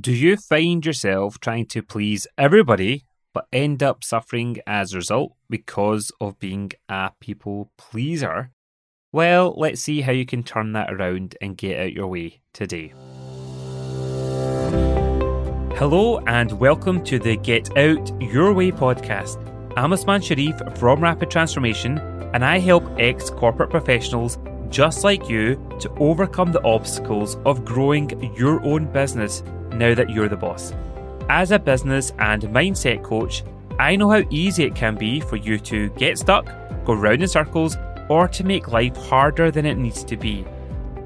Do 0.00 0.12
you 0.12 0.36
find 0.36 0.86
yourself 0.86 1.40
trying 1.40 1.66
to 1.68 1.82
please 1.82 2.26
everybody 2.36 3.04
but 3.34 3.48
end 3.52 3.82
up 3.82 4.04
suffering 4.04 4.58
as 4.64 4.92
a 4.92 4.96
result 4.96 5.32
because 5.50 6.12
of 6.20 6.38
being 6.38 6.70
a 6.88 7.10
people 7.18 7.72
pleaser? 7.76 8.52
Well, 9.10 9.54
let's 9.56 9.80
see 9.80 10.02
how 10.02 10.12
you 10.12 10.24
can 10.24 10.44
turn 10.44 10.70
that 10.74 10.92
around 10.92 11.36
and 11.40 11.56
get 11.56 11.80
out 11.80 11.94
your 11.94 12.06
way 12.06 12.42
today. 12.52 12.92
Hello, 15.74 16.20
and 16.28 16.52
welcome 16.52 17.02
to 17.02 17.18
the 17.18 17.36
Get 17.36 17.76
Out 17.76 18.22
Your 18.22 18.52
Way 18.52 18.70
podcast. 18.70 19.36
I'm 19.76 19.92
Usman 19.92 20.20
Sharif 20.20 20.60
from 20.76 21.00
Rapid 21.00 21.28
Transformation, 21.28 21.98
and 22.34 22.44
I 22.44 22.60
help 22.60 22.84
ex 23.00 23.30
corporate 23.30 23.70
professionals 23.70 24.38
just 24.68 25.02
like 25.02 25.28
you 25.28 25.56
to 25.80 25.90
overcome 25.98 26.52
the 26.52 26.62
obstacles 26.62 27.36
of 27.44 27.64
growing 27.64 28.32
your 28.36 28.62
own 28.62 28.84
business 28.92 29.42
now 29.78 29.94
that 29.94 30.10
you're 30.10 30.28
the 30.28 30.36
boss. 30.36 30.74
As 31.30 31.50
a 31.52 31.58
business 31.58 32.12
and 32.18 32.42
mindset 32.44 33.02
coach, 33.02 33.44
I 33.78 33.96
know 33.96 34.10
how 34.10 34.22
easy 34.30 34.64
it 34.64 34.74
can 34.74 34.96
be 34.96 35.20
for 35.20 35.36
you 35.36 35.58
to 35.60 35.88
get 35.90 36.18
stuck, 36.18 36.46
go 36.84 36.94
round 36.94 37.22
in 37.22 37.28
circles, 37.28 37.76
or 38.08 38.26
to 38.28 38.44
make 38.44 38.68
life 38.68 38.96
harder 38.96 39.50
than 39.50 39.66
it 39.66 39.76
needs 39.76 40.02
to 40.04 40.16
be. 40.16 40.44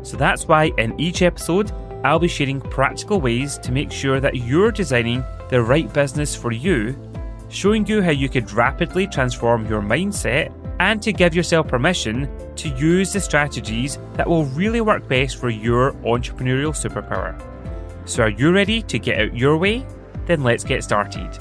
So 0.02 0.16
that's 0.16 0.48
why 0.48 0.72
in 0.78 0.98
each 0.98 1.22
episode, 1.22 1.72
I'll 2.04 2.18
be 2.18 2.28
sharing 2.28 2.60
practical 2.60 3.20
ways 3.20 3.58
to 3.58 3.72
make 3.72 3.92
sure 3.92 4.20
that 4.20 4.36
you're 4.36 4.72
designing 4.72 5.22
the 5.50 5.62
right 5.62 5.92
business 5.92 6.34
for 6.34 6.50
you, 6.50 6.96
showing 7.48 7.86
you 7.86 8.00
how 8.02 8.10
you 8.10 8.28
could 8.28 8.50
rapidly 8.52 9.06
transform 9.06 9.66
your 9.66 9.82
mindset, 9.82 10.52
and 10.80 11.02
to 11.02 11.12
give 11.12 11.34
yourself 11.34 11.68
permission 11.68 12.28
to 12.56 12.68
use 12.70 13.12
the 13.12 13.20
strategies 13.20 13.98
that 14.14 14.28
will 14.28 14.46
really 14.46 14.80
work 14.80 15.06
best 15.06 15.36
for 15.36 15.50
your 15.50 15.92
entrepreneurial 16.04 16.72
superpower. 16.72 17.38
So, 18.04 18.24
are 18.24 18.30
you 18.30 18.52
ready 18.52 18.82
to 18.82 18.98
get 18.98 19.20
out 19.20 19.36
your 19.36 19.56
way? 19.56 19.86
Then 20.26 20.42
let's 20.42 20.64
get 20.64 20.82
started. 20.82 21.38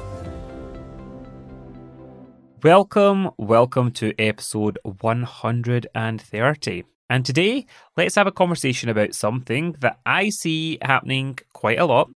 Welcome, 2.61 3.31
welcome 3.39 3.89
to 3.93 4.13
episode 4.19 4.77
130. 4.83 6.83
And 7.09 7.25
today, 7.25 7.65
let's 7.97 8.13
have 8.13 8.27
a 8.27 8.31
conversation 8.31 8.89
about 8.89 9.15
something 9.15 9.75
that 9.79 10.01
I 10.05 10.29
see 10.29 10.77
happening 10.83 11.39
quite 11.51 11.79
a 11.79 11.85
lot. 11.85 12.11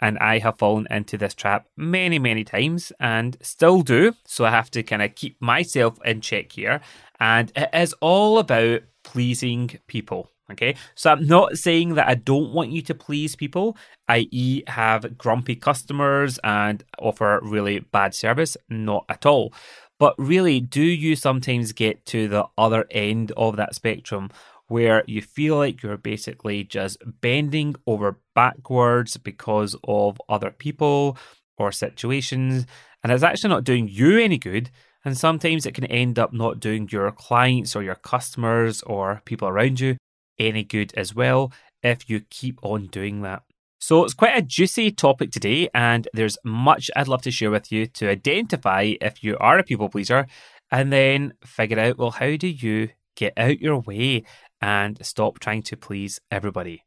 And 0.00 0.18
I 0.18 0.38
have 0.38 0.58
fallen 0.58 0.86
into 0.90 1.18
this 1.18 1.34
trap 1.34 1.66
many, 1.76 2.18
many 2.18 2.42
times 2.42 2.92
and 3.00 3.36
still 3.42 3.82
do. 3.82 4.14
So 4.24 4.46
I 4.46 4.50
have 4.50 4.70
to 4.70 4.82
kind 4.82 5.02
of 5.02 5.14
keep 5.14 5.36
myself 5.42 5.98
in 6.06 6.22
check 6.22 6.52
here. 6.52 6.80
And 7.20 7.52
it 7.54 7.68
is 7.74 7.92
all 8.00 8.38
about 8.38 8.80
pleasing 9.04 9.78
people. 9.88 10.30
Okay, 10.50 10.74
so 10.96 11.12
I'm 11.12 11.26
not 11.26 11.56
saying 11.56 11.94
that 11.94 12.08
I 12.08 12.14
don't 12.14 12.52
want 12.52 12.70
you 12.70 12.82
to 12.82 12.94
please 12.94 13.36
people, 13.36 13.76
i.e., 14.08 14.62
have 14.66 15.16
grumpy 15.16 15.54
customers 15.54 16.38
and 16.42 16.82
offer 16.98 17.38
really 17.42 17.78
bad 17.78 18.14
service. 18.14 18.56
Not 18.68 19.04
at 19.08 19.26
all. 19.26 19.52
But 20.00 20.14
really, 20.18 20.60
do 20.60 20.82
you 20.82 21.14
sometimes 21.14 21.72
get 21.72 22.04
to 22.06 22.26
the 22.26 22.46
other 22.58 22.86
end 22.90 23.32
of 23.36 23.56
that 23.56 23.74
spectrum 23.74 24.30
where 24.66 25.04
you 25.06 25.20
feel 25.20 25.56
like 25.56 25.82
you're 25.82 25.96
basically 25.96 26.64
just 26.64 26.96
bending 27.20 27.76
over 27.86 28.18
backwards 28.34 29.16
because 29.18 29.76
of 29.84 30.20
other 30.28 30.50
people 30.50 31.18
or 31.58 31.70
situations, 31.70 32.66
and 33.04 33.12
it's 33.12 33.22
actually 33.22 33.50
not 33.50 33.64
doing 33.64 33.88
you 33.88 34.18
any 34.18 34.38
good? 34.38 34.70
And 35.04 35.16
sometimes 35.16 35.64
it 35.64 35.74
can 35.74 35.86
end 35.86 36.18
up 36.18 36.32
not 36.32 36.60
doing 36.60 36.88
your 36.90 37.10
clients 37.10 37.74
or 37.76 37.82
your 37.82 37.94
customers 37.94 38.82
or 38.82 39.22
people 39.24 39.48
around 39.48 39.80
you 39.80 39.96
any 40.40 40.64
good 40.64 40.92
as 40.96 41.14
well 41.14 41.52
if 41.82 42.10
you 42.10 42.22
keep 42.30 42.58
on 42.62 42.86
doing 42.86 43.22
that. 43.22 43.42
So 43.78 44.04
it's 44.04 44.14
quite 44.14 44.36
a 44.36 44.42
juicy 44.42 44.90
topic 44.90 45.30
today, 45.30 45.68
and 45.72 46.06
there's 46.12 46.36
much 46.44 46.90
I'd 46.94 47.08
love 47.08 47.22
to 47.22 47.30
share 47.30 47.50
with 47.50 47.72
you 47.72 47.86
to 47.86 48.10
identify 48.10 48.94
if 49.00 49.24
you 49.24 49.38
are 49.38 49.58
a 49.58 49.62
people 49.62 49.88
pleaser 49.88 50.26
and 50.70 50.92
then 50.92 51.32
figure 51.44 51.78
out 51.78 51.96
well, 51.98 52.10
how 52.10 52.36
do 52.36 52.48
you 52.48 52.90
get 53.16 53.32
out 53.36 53.60
your 53.60 53.80
way 53.80 54.24
and 54.60 54.98
stop 55.04 55.38
trying 55.38 55.62
to 55.62 55.76
please 55.76 56.20
everybody? 56.30 56.84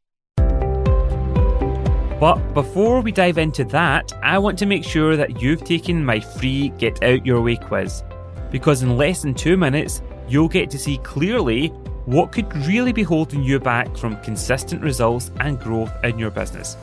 But 2.20 2.54
before 2.54 3.00
we 3.00 3.10
dive 3.10 3.38
into 3.38 3.64
that, 3.64 4.12
I 4.22 4.38
want 4.38 4.56
to 4.60 4.66
make 4.66 4.84
sure 4.84 5.16
that 5.16 5.42
you've 5.42 5.64
taken 5.64 6.04
my 6.04 6.20
free 6.20 6.68
Get 6.78 7.02
Out 7.02 7.26
Your 7.26 7.42
Way 7.42 7.56
quiz. 7.56 8.04
Because 8.50 8.82
in 8.82 8.96
less 8.96 9.22
than 9.22 9.34
two 9.34 9.56
minutes, 9.56 10.00
you'll 10.28 10.48
get 10.48 10.70
to 10.70 10.78
see 10.78 10.98
clearly 10.98 11.72
what 12.06 12.32
could 12.32 12.54
really 12.66 12.92
be 12.92 13.02
holding 13.02 13.42
you 13.42 13.58
back 13.58 13.96
from 13.96 14.20
consistent 14.22 14.82
results 14.82 15.30
and 15.40 15.58
growth 15.58 15.92
in 16.04 16.18
your 16.18 16.30
business. 16.30 16.76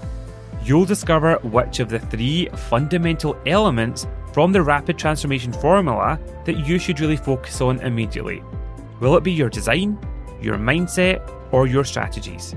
You'll 0.63 0.85
discover 0.85 1.35
which 1.43 1.79
of 1.79 1.89
the 1.89 1.99
three 1.99 2.47
fundamental 2.69 3.37
elements 3.45 4.07
from 4.33 4.51
the 4.51 4.61
rapid 4.61 4.97
transformation 4.97 5.51
formula 5.51 6.19
that 6.45 6.65
you 6.65 6.79
should 6.79 6.99
really 6.99 7.17
focus 7.17 7.61
on 7.61 7.79
immediately. 7.81 8.43
Will 8.99 9.15
it 9.17 9.23
be 9.23 9.31
your 9.31 9.49
design, 9.49 9.99
your 10.41 10.57
mindset, 10.57 11.21
or 11.51 11.67
your 11.67 11.83
strategies? 11.83 12.55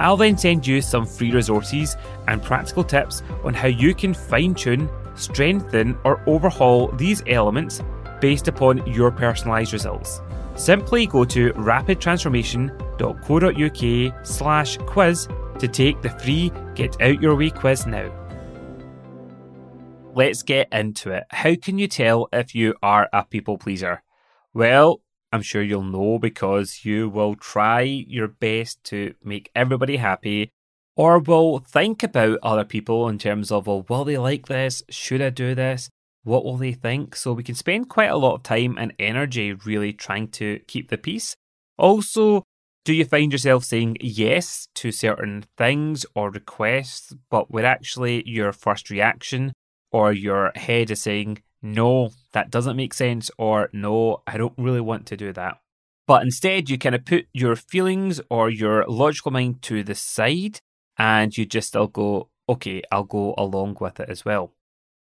I'll 0.00 0.16
then 0.16 0.38
send 0.38 0.66
you 0.66 0.80
some 0.80 1.06
free 1.06 1.32
resources 1.32 1.96
and 2.28 2.42
practical 2.42 2.84
tips 2.84 3.22
on 3.42 3.54
how 3.54 3.68
you 3.68 3.94
can 3.94 4.14
fine 4.14 4.54
tune, 4.54 4.88
strengthen, 5.16 5.98
or 6.04 6.22
overhaul 6.26 6.88
these 6.92 7.22
elements 7.26 7.82
based 8.20 8.46
upon 8.46 8.86
your 8.86 9.10
personalised 9.10 9.72
results. 9.72 10.20
Simply 10.58 11.06
go 11.06 11.24
to 11.24 11.52
rapidtransformation.co.uk 11.52 14.26
slash 14.26 14.76
quiz 14.78 15.28
to 15.60 15.68
take 15.68 16.02
the 16.02 16.10
free 16.10 16.50
Get 16.74 17.00
Out 17.00 17.22
Your 17.22 17.36
Way 17.36 17.50
quiz 17.50 17.86
now. 17.86 18.12
Let's 20.14 20.42
get 20.42 20.66
into 20.72 21.12
it. 21.12 21.26
How 21.30 21.54
can 21.54 21.78
you 21.78 21.86
tell 21.86 22.28
if 22.32 22.56
you 22.56 22.74
are 22.82 23.08
a 23.12 23.24
people 23.24 23.56
pleaser? 23.56 24.02
Well, 24.52 25.00
I'm 25.30 25.42
sure 25.42 25.62
you'll 25.62 25.84
know 25.84 26.18
because 26.18 26.84
you 26.84 27.08
will 27.08 27.36
try 27.36 27.82
your 27.82 28.26
best 28.26 28.82
to 28.84 29.14
make 29.22 29.52
everybody 29.54 29.98
happy 29.98 30.50
or 30.96 31.20
will 31.20 31.60
think 31.60 32.02
about 32.02 32.40
other 32.42 32.64
people 32.64 33.08
in 33.08 33.18
terms 33.18 33.52
of, 33.52 33.68
well, 33.68 33.86
will 33.88 34.04
they 34.04 34.18
like 34.18 34.48
this? 34.48 34.82
Should 34.90 35.22
I 35.22 35.30
do 35.30 35.54
this? 35.54 35.88
What 36.28 36.44
will 36.44 36.58
they 36.58 36.74
think? 36.74 37.16
So 37.16 37.32
we 37.32 37.42
can 37.42 37.54
spend 37.54 37.88
quite 37.88 38.10
a 38.10 38.16
lot 38.18 38.34
of 38.34 38.42
time 38.42 38.76
and 38.78 38.92
energy 38.98 39.54
really 39.54 39.94
trying 39.94 40.28
to 40.32 40.58
keep 40.66 40.90
the 40.90 40.98
peace. 40.98 41.34
Also, 41.78 42.42
do 42.84 42.92
you 42.92 43.06
find 43.06 43.32
yourself 43.32 43.64
saying 43.64 43.96
yes 43.98 44.68
to 44.74 44.92
certain 44.92 45.46
things 45.56 46.04
or 46.14 46.30
requests, 46.30 47.14
but 47.30 47.50
where 47.50 47.64
actually 47.64 48.28
your 48.28 48.52
first 48.52 48.90
reaction 48.90 49.54
or 49.90 50.12
your 50.12 50.52
head 50.54 50.90
is 50.90 51.00
saying, 51.00 51.42
no, 51.62 52.10
that 52.32 52.50
doesn't 52.50 52.76
make 52.76 52.92
sense, 52.92 53.30
or 53.38 53.70
no, 53.72 54.22
I 54.26 54.36
don't 54.36 54.54
really 54.58 54.82
want 54.82 55.06
to 55.06 55.16
do 55.16 55.32
that. 55.32 55.58
But 56.06 56.22
instead, 56.22 56.68
you 56.68 56.76
kind 56.76 56.94
of 56.94 57.06
put 57.06 57.26
your 57.32 57.56
feelings 57.56 58.20
or 58.28 58.50
your 58.50 58.84
logical 58.86 59.30
mind 59.30 59.62
to 59.62 59.82
the 59.82 59.94
side 59.94 60.60
and 60.98 61.34
you 61.36 61.46
just 61.46 61.68
still 61.68 61.86
go, 61.86 62.28
okay, 62.50 62.82
I'll 62.92 63.04
go 63.04 63.34
along 63.38 63.78
with 63.80 63.98
it 63.98 64.10
as 64.10 64.26
well. 64.26 64.52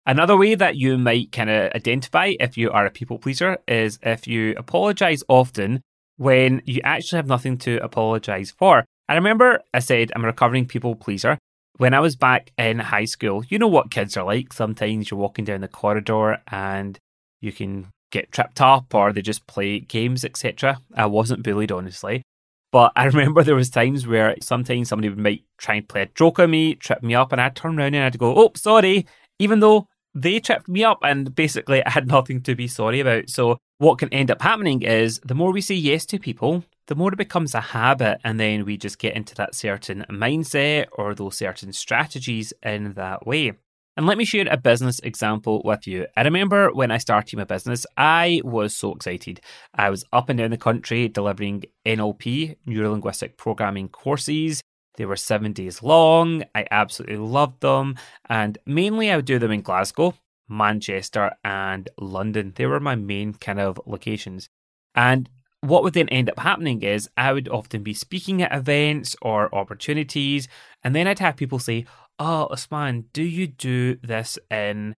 Another 0.06 0.37
way 0.37 0.55
that 0.55 0.77
you 0.77 0.97
might 0.97 1.33
kind 1.33 1.50
of 1.50 1.72
identify 1.72 2.34
if 2.39 2.56
you 2.56 2.71
are 2.71 2.87
a 2.87 2.93
people 2.93 3.19
pleaser 3.19 3.59
is 3.67 3.99
if 4.05 4.28
you 4.28 4.55
apologize 4.56 5.25
often 5.27 5.83
when 6.17 6.62
you 6.65 6.81
actually 6.84 7.17
have 7.17 7.27
nothing 7.27 7.59
to 7.59 7.83
apologize 7.83 8.53
for. 8.53 8.84
I 9.09 9.15
remember 9.15 9.61
I 9.75 9.81
said 9.81 10.12
I'm 10.15 10.22
a 10.22 10.28
recovering 10.28 10.67
people 10.67 10.94
pleaser. 10.94 11.39
When 11.78 11.93
I 11.93 11.99
was 11.99 12.15
back 12.15 12.53
in 12.56 12.78
high 12.78 13.05
school, 13.05 13.44
you 13.49 13.59
know 13.59 13.67
what 13.67 13.91
kids 13.91 14.17
are 14.17 14.25
like. 14.25 14.53
Sometimes 14.53 15.11
you're 15.11 15.19
walking 15.19 15.44
down 15.44 15.61
the 15.61 15.69
corridor 15.69 16.38
and 16.49 16.97
you 17.41 17.50
can 17.50 17.88
get 18.12 18.31
tripped 18.31 18.61
up 18.61 18.94
or 18.94 19.12
they 19.12 19.23
just 19.23 19.49
play 19.49 19.81
games, 19.81 20.25
etc. 20.25 20.78
I 20.94 21.06
wasn't 21.06 21.43
bullied, 21.43 21.73
honestly. 21.73 22.23
But 22.71 22.93
I 22.94 23.05
remember 23.06 23.43
there 23.43 23.56
was 23.56 23.71
times 23.71 24.06
where 24.06 24.37
sometimes 24.41 24.88
somebody 24.88 25.09
would 25.09 25.19
might 25.19 25.43
try 25.59 25.75
and 25.75 25.88
play 25.88 26.03
a 26.03 26.06
joke 26.06 26.38
on 26.38 26.53
me, 26.53 26.77
trip 26.77 27.03
me 27.03 27.17
up, 27.17 27.33
and 27.33 27.41
I'd 27.41 27.56
turn 27.56 27.78
around 27.78 27.94
and 27.94 28.05
I'd 28.05 28.19
go, 28.19 28.34
oh, 28.37 28.53
sorry, 28.55 29.06
even 29.41 29.59
though 29.61 29.88
they 30.16 30.40
tripped 30.40 30.66
me 30.66 30.82
up 30.82 30.98
and 31.02 31.34
basically 31.34 31.84
I 31.84 31.90
had 31.90 32.08
nothing 32.08 32.40
to 32.42 32.54
be 32.54 32.66
sorry 32.66 33.00
about. 33.00 33.28
So, 33.28 33.58
what 33.78 33.98
can 33.98 34.12
end 34.12 34.30
up 34.30 34.40
happening 34.40 34.82
is 34.82 35.20
the 35.22 35.34
more 35.34 35.52
we 35.52 35.60
say 35.60 35.74
yes 35.74 36.06
to 36.06 36.18
people, 36.18 36.64
the 36.86 36.94
more 36.94 37.12
it 37.12 37.18
becomes 37.18 37.54
a 37.54 37.60
habit, 37.60 38.18
and 38.24 38.40
then 38.40 38.64
we 38.64 38.78
just 38.78 38.98
get 38.98 39.14
into 39.14 39.34
that 39.34 39.54
certain 39.54 40.06
mindset 40.08 40.86
or 40.92 41.14
those 41.14 41.36
certain 41.36 41.74
strategies 41.74 42.54
in 42.62 42.94
that 42.94 43.26
way. 43.26 43.52
And 43.98 44.06
let 44.06 44.16
me 44.16 44.24
share 44.24 44.46
a 44.50 44.56
business 44.56 44.98
example 45.00 45.62
with 45.64 45.86
you. 45.86 46.06
I 46.16 46.22
remember 46.22 46.72
when 46.72 46.90
I 46.90 46.98
started 46.98 47.36
my 47.36 47.44
business, 47.44 47.86
I 47.96 48.40
was 48.44 48.74
so 48.74 48.92
excited. 48.94 49.40
I 49.74 49.90
was 49.90 50.04
up 50.12 50.30
and 50.30 50.38
down 50.38 50.50
the 50.50 50.58
country 50.58 51.08
delivering 51.08 51.64
NLP, 51.84 52.56
neuro 52.66 52.92
linguistic 52.92 53.36
programming 53.36 53.88
courses. 53.88 54.62
They 54.96 55.06
were 55.06 55.16
seven 55.16 55.52
days 55.52 55.82
long. 55.82 56.44
I 56.54 56.66
absolutely 56.70 57.16
loved 57.16 57.60
them. 57.60 57.96
And 58.28 58.58
mainly 58.66 59.10
I 59.10 59.16
would 59.16 59.25
do 59.25 59.38
them 59.38 59.52
in 59.52 59.62
Glasgow, 59.62 60.14
Manchester, 60.48 61.32
and 61.44 61.88
London. 61.98 62.52
They 62.54 62.66
were 62.66 62.81
my 62.81 62.94
main 62.94 63.34
kind 63.34 63.60
of 63.60 63.81
locations. 63.87 64.48
And 64.94 65.28
what 65.60 65.82
would 65.82 65.94
then 65.94 66.08
end 66.08 66.31
up 66.31 66.38
happening 66.38 66.82
is 66.82 67.08
I 67.16 67.32
would 67.32 67.48
often 67.48 67.82
be 67.82 67.94
speaking 67.94 68.43
at 68.43 68.54
events 68.54 69.16
or 69.20 69.54
opportunities, 69.54 70.48
and 70.82 70.94
then 70.94 71.06
I'd 71.06 71.19
have 71.19 71.37
people 71.37 71.58
say, 71.58 71.87
oh, 72.19 72.44
Usman, 72.46 73.06
do 73.12 73.22
you 73.22 73.46
do 73.46 73.96
this 73.96 74.38
in 74.50 74.94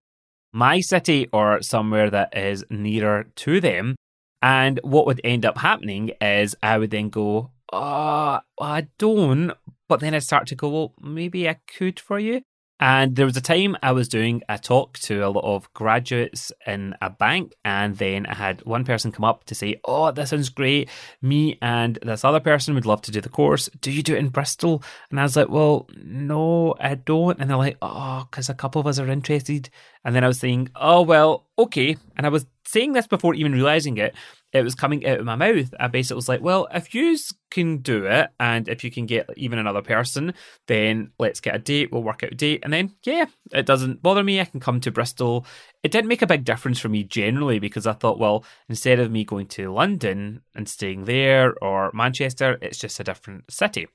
my 0.52 0.80
city 0.80 1.28
or 1.32 1.62
somewhere 1.62 2.10
that 2.10 2.36
is 2.36 2.64
nearer 2.70 3.24
to 3.36 3.60
them? 3.60 3.96
And 4.40 4.78
what 4.82 5.06
would 5.06 5.20
end 5.24 5.44
up 5.44 5.58
happening 5.58 6.12
is 6.20 6.56
I 6.62 6.78
would 6.78 6.90
then 6.90 7.08
go, 7.08 7.50
oh, 7.72 8.40
I 8.60 8.86
don't. 8.98 9.52
But 9.88 10.00
then 10.00 10.14
I'd 10.14 10.22
start 10.22 10.46
to 10.48 10.54
go, 10.54 10.68
well, 10.68 10.94
maybe 11.00 11.48
I 11.48 11.58
could 11.66 11.98
for 11.98 12.18
you. 12.18 12.42
And 12.80 13.16
there 13.16 13.26
was 13.26 13.36
a 13.36 13.40
time 13.40 13.76
I 13.82 13.90
was 13.90 14.08
doing 14.08 14.42
a 14.48 14.56
talk 14.56 14.98
to 15.00 15.26
a 15.26 15.30
lot 15.30 15.44
of 15.44 15.72
graduates 15.74 16.52
in 16.64 16.94
a 17.02 17.10
bank, 17.10 17.54
and 17.64 17.96
then 17.96 18.24
I 18.26 18.34
had 18.34 18.64
one 18.64 18.84
person 18.84 19.10
come 19.10 19.24
up 19.24 19.44
to 19.44 19.54
say, 19.54 19.80
Oh, 19.84 20.12
that 20.12 20.28
sounds 20.28 20.48
great. 20.48 20.88
Me 21.20 21.58
and 21.60 21.98
this 22.02 22.24
other 22.24 22.38
person 22.38 22.74
would 22.76 22.86
love 22.86 23.02
to 23.02 23.10
do 23.10 23.20
the 23.20 23.28
course. 23.28 23.68
Do 23.80 23.90
you 23.90 24.04
do 24.04 24.14
it 24.14 24.20
in 24.20 24.28
Bristol? 24.28 24.84
And 25.10 25.18
I 25.18 25.24
was 25.24 25.34
like, 25.34 25.48
Well, 25.48 25.88
no, 25.96 26.76
I 26.78 26.94
don't. 26.94 27.40
And 27.40 27.50
they're 27.50 27.56
like, 27.56 27.78
Oh, 27.82 28.28
because 28.30 28.48
a 28.48 28.54
couple 28.54 28.80
of 28.80 28.86
us 28.86 29.00
are 29.00 29.08
interested. 29.08 29.70
And 30.04 30.14
then 30.14 30.22
I 30.22 30.28
was 30.28 30.38
saying, 30.38 30.70
Oh, 30.76 31.02
well, 31.02 31.46
okay. 31.58 31.96
And 32.16 32.26
I 32.26 32.28
was 32.28 32.46
saying 32.64 32.92
this 32.92 33.08
before 33.08 33.34
even 33.34 33.52
realizing 33.52 33.96
it 33.96 34.14
it 34.52 34.62
was 34.62 34.74
coming 34.74 35.06
out 35.06 35.20
of 35.20 35.26
my 35.26 35.36
mouth. 35.36 35.74
I 35.78 35.88
basically 35.88 36.16
was 36.16 36.28
like, 36.28 36.40
well, 36.40 36.68
if 36.72 36.94
you 36.94 37.16
can 37.50 37.78
do 37.78 38.06
it 38.06 38.30
and 38.40 38.68
if 38.68 38.82
you 38.82 38.90
can 38.90 39.04
get 39.06 39.28
even 39.36 39.58
another 39.58 39.82
person, 39.82 40.32
then 40.66 41.10
let's 41.18 41.40
get 41.40 41.54
a 41.54 41.58
date. 41.58 41.92
We'll 41.92 42.02
work 42.02 42.24
out 42.24 42.32
a 42.32 42.34
date. 42.34 42.60
And 42.62 42.72
then, 42.72 42.94
yeah, 43.04 43.26
it 43.52 43.66
doesn't 43.66 44.02
bother 44.02 44.24
me. 44.24 44.40
I 44.40 44.46
can 44.46 44.60
come 44.60 44.80
to 44.80 44.90
Bristol. 44.90 45.44
It 45.82 45.92
didn't 45.92 46.08
make 46.08 46.22
a 46.22 46.26
big 46.26 46.44
difference 46.44 46.78
for 46.78 46.88
me 46.88 47.04
generally 47.04 47.58
because 47.58 47.86
I 47.86 47.92
thought, 47.92 48.18
well, 48.18 48.44
instead 48.68 49.00
of 49.00 49.10
me 49.10 49.24
going 49.24 49.48
to 49.48 49.72
London 49.72 50.42
and 50.54 50.68
staying 50.68 51.04
there 51.04 51.54
or 51.62 51.90
Manchester, 51.92 52.58
it's 52.62 52.78
just 52.78 53.00
a 53.00 53.04
different 53.04 53.50
city. 53.50 53.86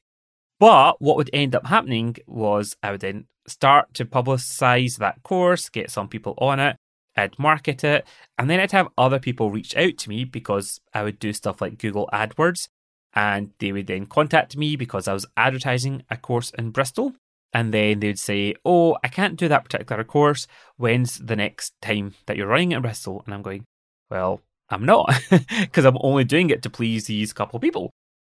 But 0.60 1.02
what 1.02 1.18
would 1.18 1.32
end 1.34 1.56
up 1.56 1.66
happening 1.66 2.16
was 2.28 2.76
I 2.84 2.92
would 2.92 3.02
then 3.02 3.26
start 3.48 3.94
to 3.96 4.06
publicize 4.06 4.98
that 4.98 5.24
course, 5.24 5.70
get 5.70 5.92
some 5.92 6.08
people 6.08 6.36
on 6.38 6.60
it. 6.60 6.78
I'd 7.16 7.38
market 7.38 7.84
it, 7.84 8.06
and 8.38 8.50
then 8.50 8.60
I'd 8.60 8.72
have 8.72 8.90
other 8.98 9.20
people 9.20 9.52
reach 9.52 9.76
out 9.76 9.98
to 10.00 10.10
me 10.10 10.24
because 10.24 10.82
I 10.94 11.04
would 11.04 11.20
do 11.20 11.34
stuff 11.34 11.62
like 11.62 11.78
Google 11.78 12.10
AdWords, 12.12 12.68
and 13.14 13.52
they 13.60 13.72
would 13.72 13.88
then 13.88 14.06
contact 14.06 14.58
me 14.58 14.76
because 14.76 15.08
I 15.08 15.14
was 15.14 15.26
advertising 15.38 16.04
a 16.10 16.18
course 16.18 16.52
in 16.52 16.72
Bristol. 16.72 17.14
And 17.56 17.72
then 17.72 18.00
they'd 18.00 18.18
say, 18.18 18.56
Oh, 18.66 18.98
I 19.04 19.08
can't 19.08 19.38
do 19.38 19.48
that 19.48 19.64
particular 19.64 20.04
course. 20.04 20.48
When's 20.78 21.20
the 21.20 21.36
next 21.36 21.74
time 21.82 22.16
that 22.26 22.36
you're 22.36 22.48
running 22.48 22.72
it 22.72 22.78
in 22.78 22.82
Bristol? 22.82 23.22
And 23.26 23.34
I'm 23.34 23.44
going, 23.44 23.66
Well, 24.10 24.42
I'm 24.70 24.86
not, 24.86 25.14
because 25.60 25.86
I'm 25.86 25.98
only 26.02 26.24
doing 26.24 26.50
it 26.50 26.64
to 26.64 26.70
please 26.72 27.06
these 27.06 27.32
couple 27.32 27.58
of 27.58 27.62
people. 27.62 27.92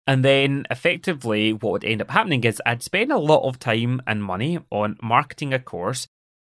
And 0.06 0.24
then 0.24 0.66
effectively, 0.70 1.52
what 1.52 1.72
would 1.72 1.84
end 1.84 2.00
up 2.00 2.10
happening 2.10 2.44
is 2.44 2.62
I'd 2.64 2.82
spend 2.82 3.10
a 3.10 3.18
lot 3.18 3.46
of 3.46 3.58
time 3.58 4.00
and 4.06 4.22
money 4.22 4.58
on 4.70 4.96
marketing 5.02 5.52
a 5.52 5.58
course 5.58 6.06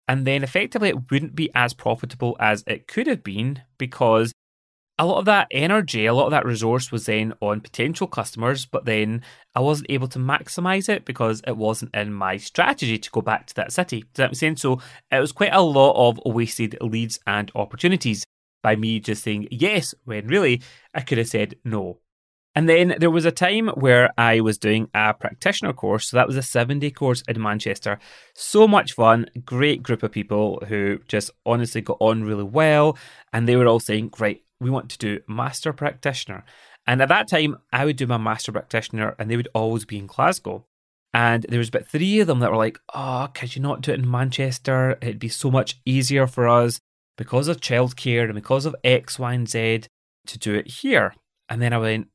and 0.09 0.25
then 0.25 0.43
effectively 0.43 0.89
it 0.89 1.11
wouldn't 1.11 1.35
be 1.35 1.51
as 1.53 1.75
profitable 1.75 2.35
as 2.39 2.63
it 2.65 2.87
could 2.87 3.05
have 3.05 3.23
been 3.23 3.61
because 3.77 4.33
a 4.97 5.05
lot 5.05 5.19
of 5.19 5.25
that 5.25 5.47
energy, 5.51 6.07
a 6.07 6.13
lot 6.15 6.25
of 6.25 6.31
that 6.31 6.47
resource 6.47 6.91
was 6.91 7.05
then 7.05 7.31
on 7.41 7.61
potential 7.61 8.07
customers, 8.07 8.65
but 8.65 8.85
then 8.85 9.21
I 9.55 9.59
wasn't 9.59 9.91
able 9.91 10.07
to 10.09 10.19
maximize 10.19 10.89
it 10.89 11.05
because 11.05 11.43
it 11.45 11.55
wasn't 11.55 11.93
in 11.93 12.11
my 12.11 12.37
strategy 12.37 12.97
to 12.97 13.11
go 13.11 13.21
back 13.21 13.45
to 13.45 13.55
that 13.55 13.71
city. 13.71 14.01
Does 14.01 14.15
that 14.15 14.31
make 14.31 14.37
sense? 14.37 14.63
So 14.63 14.81
it 15.11 15.19
was 15.19 15.31
quite 15.31 15.53
a 15.53 15.61
lot 15.61 15.93
of 15.95 16.19
wasted 16.25 16.75
leads 16.81 17.19
and 17.27 17.51
opportunities 17.53 18.25
by 18.63 18.75
me 18.75 18.99
just 18.99 19.23
saying 19.23 19.47
yes 19.51 19.93
when 20.05 20.27
really 20.27 20.63
I 20.93 21.01
could 21.01 21.19
have 21.19 21.29
said 21.29 21.55
no. 21.63 21.99
And 22.55 22.67
then 22.67 22.95
there 22.99 23.11
was 23.11 23.25
a 23.25 23.31
time 23.31 23.67
where 23.69 24.11
I 24.17 24.41
was 24.41 24.57
doing 24.57 24.89
a 24.93 25.13
practitioner 25.13 25.73
course. 25.73 26.09
So 26.09 26.17
that 26.17 26.27
was 26.27 26.35
a 26.35 26.41
seven 26.41 26.79
day 26.79 26.89
course 26.89 27.23
in 27.27 27.41
Manchester. 27.41 27.99
So 28.33 28.67
much 28.67 28.93
fun, 28.93 29.27
great 29.45 29.83
group 29.83 30.03
of 30.03 30.11
people 30.11 30.63
who 30.67 30.99
just 31.07 31.31
honestly 31.45 31.81
got 31.81 31.97
on 31.99 32.23
really 32.23 32.43
well. 32.43 32.97
And 33.31 33.47
they 33.47 33.55
were 33.55 33.67
all 33.67 33.79
saying, 33.79 34.09
Great, 34.09 34.43
we 34.59 34.69
want 34.69 34.89
to 34.89 34.97
do 34.97 35.21
master 35.27 35.73
practitioner. 35.73 36.43
And 36.87 37.01
at 37.01 37.09
that 37.09 37.29
time, 37.29 37.57
I 37.71 37.85
would 37.85 37.97
do 37.97 38.07
my 38.07 38.17
master 38.17 38.51
practitioner 38.51 39.15
and 39.19 39.29
they 39.29 39.37
would 39.37 39.49
always 39.53 39.85
be 39.85 39.99
in 39.99 40.07
Glasgow. 40.07 40.65
And 41.13 41.45
there 41.49 41.59
was 41.59 41.69
about 41.69 41.87
three 41.87 42.19
of 42.19 42.27
them 42.27 42.39
that 42.39 42.51
were 42.51 42.57
like, 42.57 42.79
Oh, 42.93 43.29
could 43.33 43.55
you 43.55 43.61
not 43.61 43.81
do 43.81 43.91
it 43.91 43.99
in 43.99 44.09
Manchester? 44.09 44.97
It'd 45.01 45.19
be 45.19 45.29
so 45.29 45.51
much 45.51 45.79
easier 45.85 46.25
for 46.25 46.47
us 46.47 46.79
because 47.15 47.47
of 47.47 47.61
childcare 47.61 48.25
and 48.25 48.33
because 48.33 48.65
of 48.65 48.75
X, 48.83 49.19
Y, 49.19 49.33
and 49.33 49.47
Z 49.47 49.83
to 50.25 50.39
do 50.39 50.55
it 50.55 50.67
here. 50.67 51.13
And 51.47 51.61
then 51.61 51.73
I 51.73 51.77
went, 51.77 52.07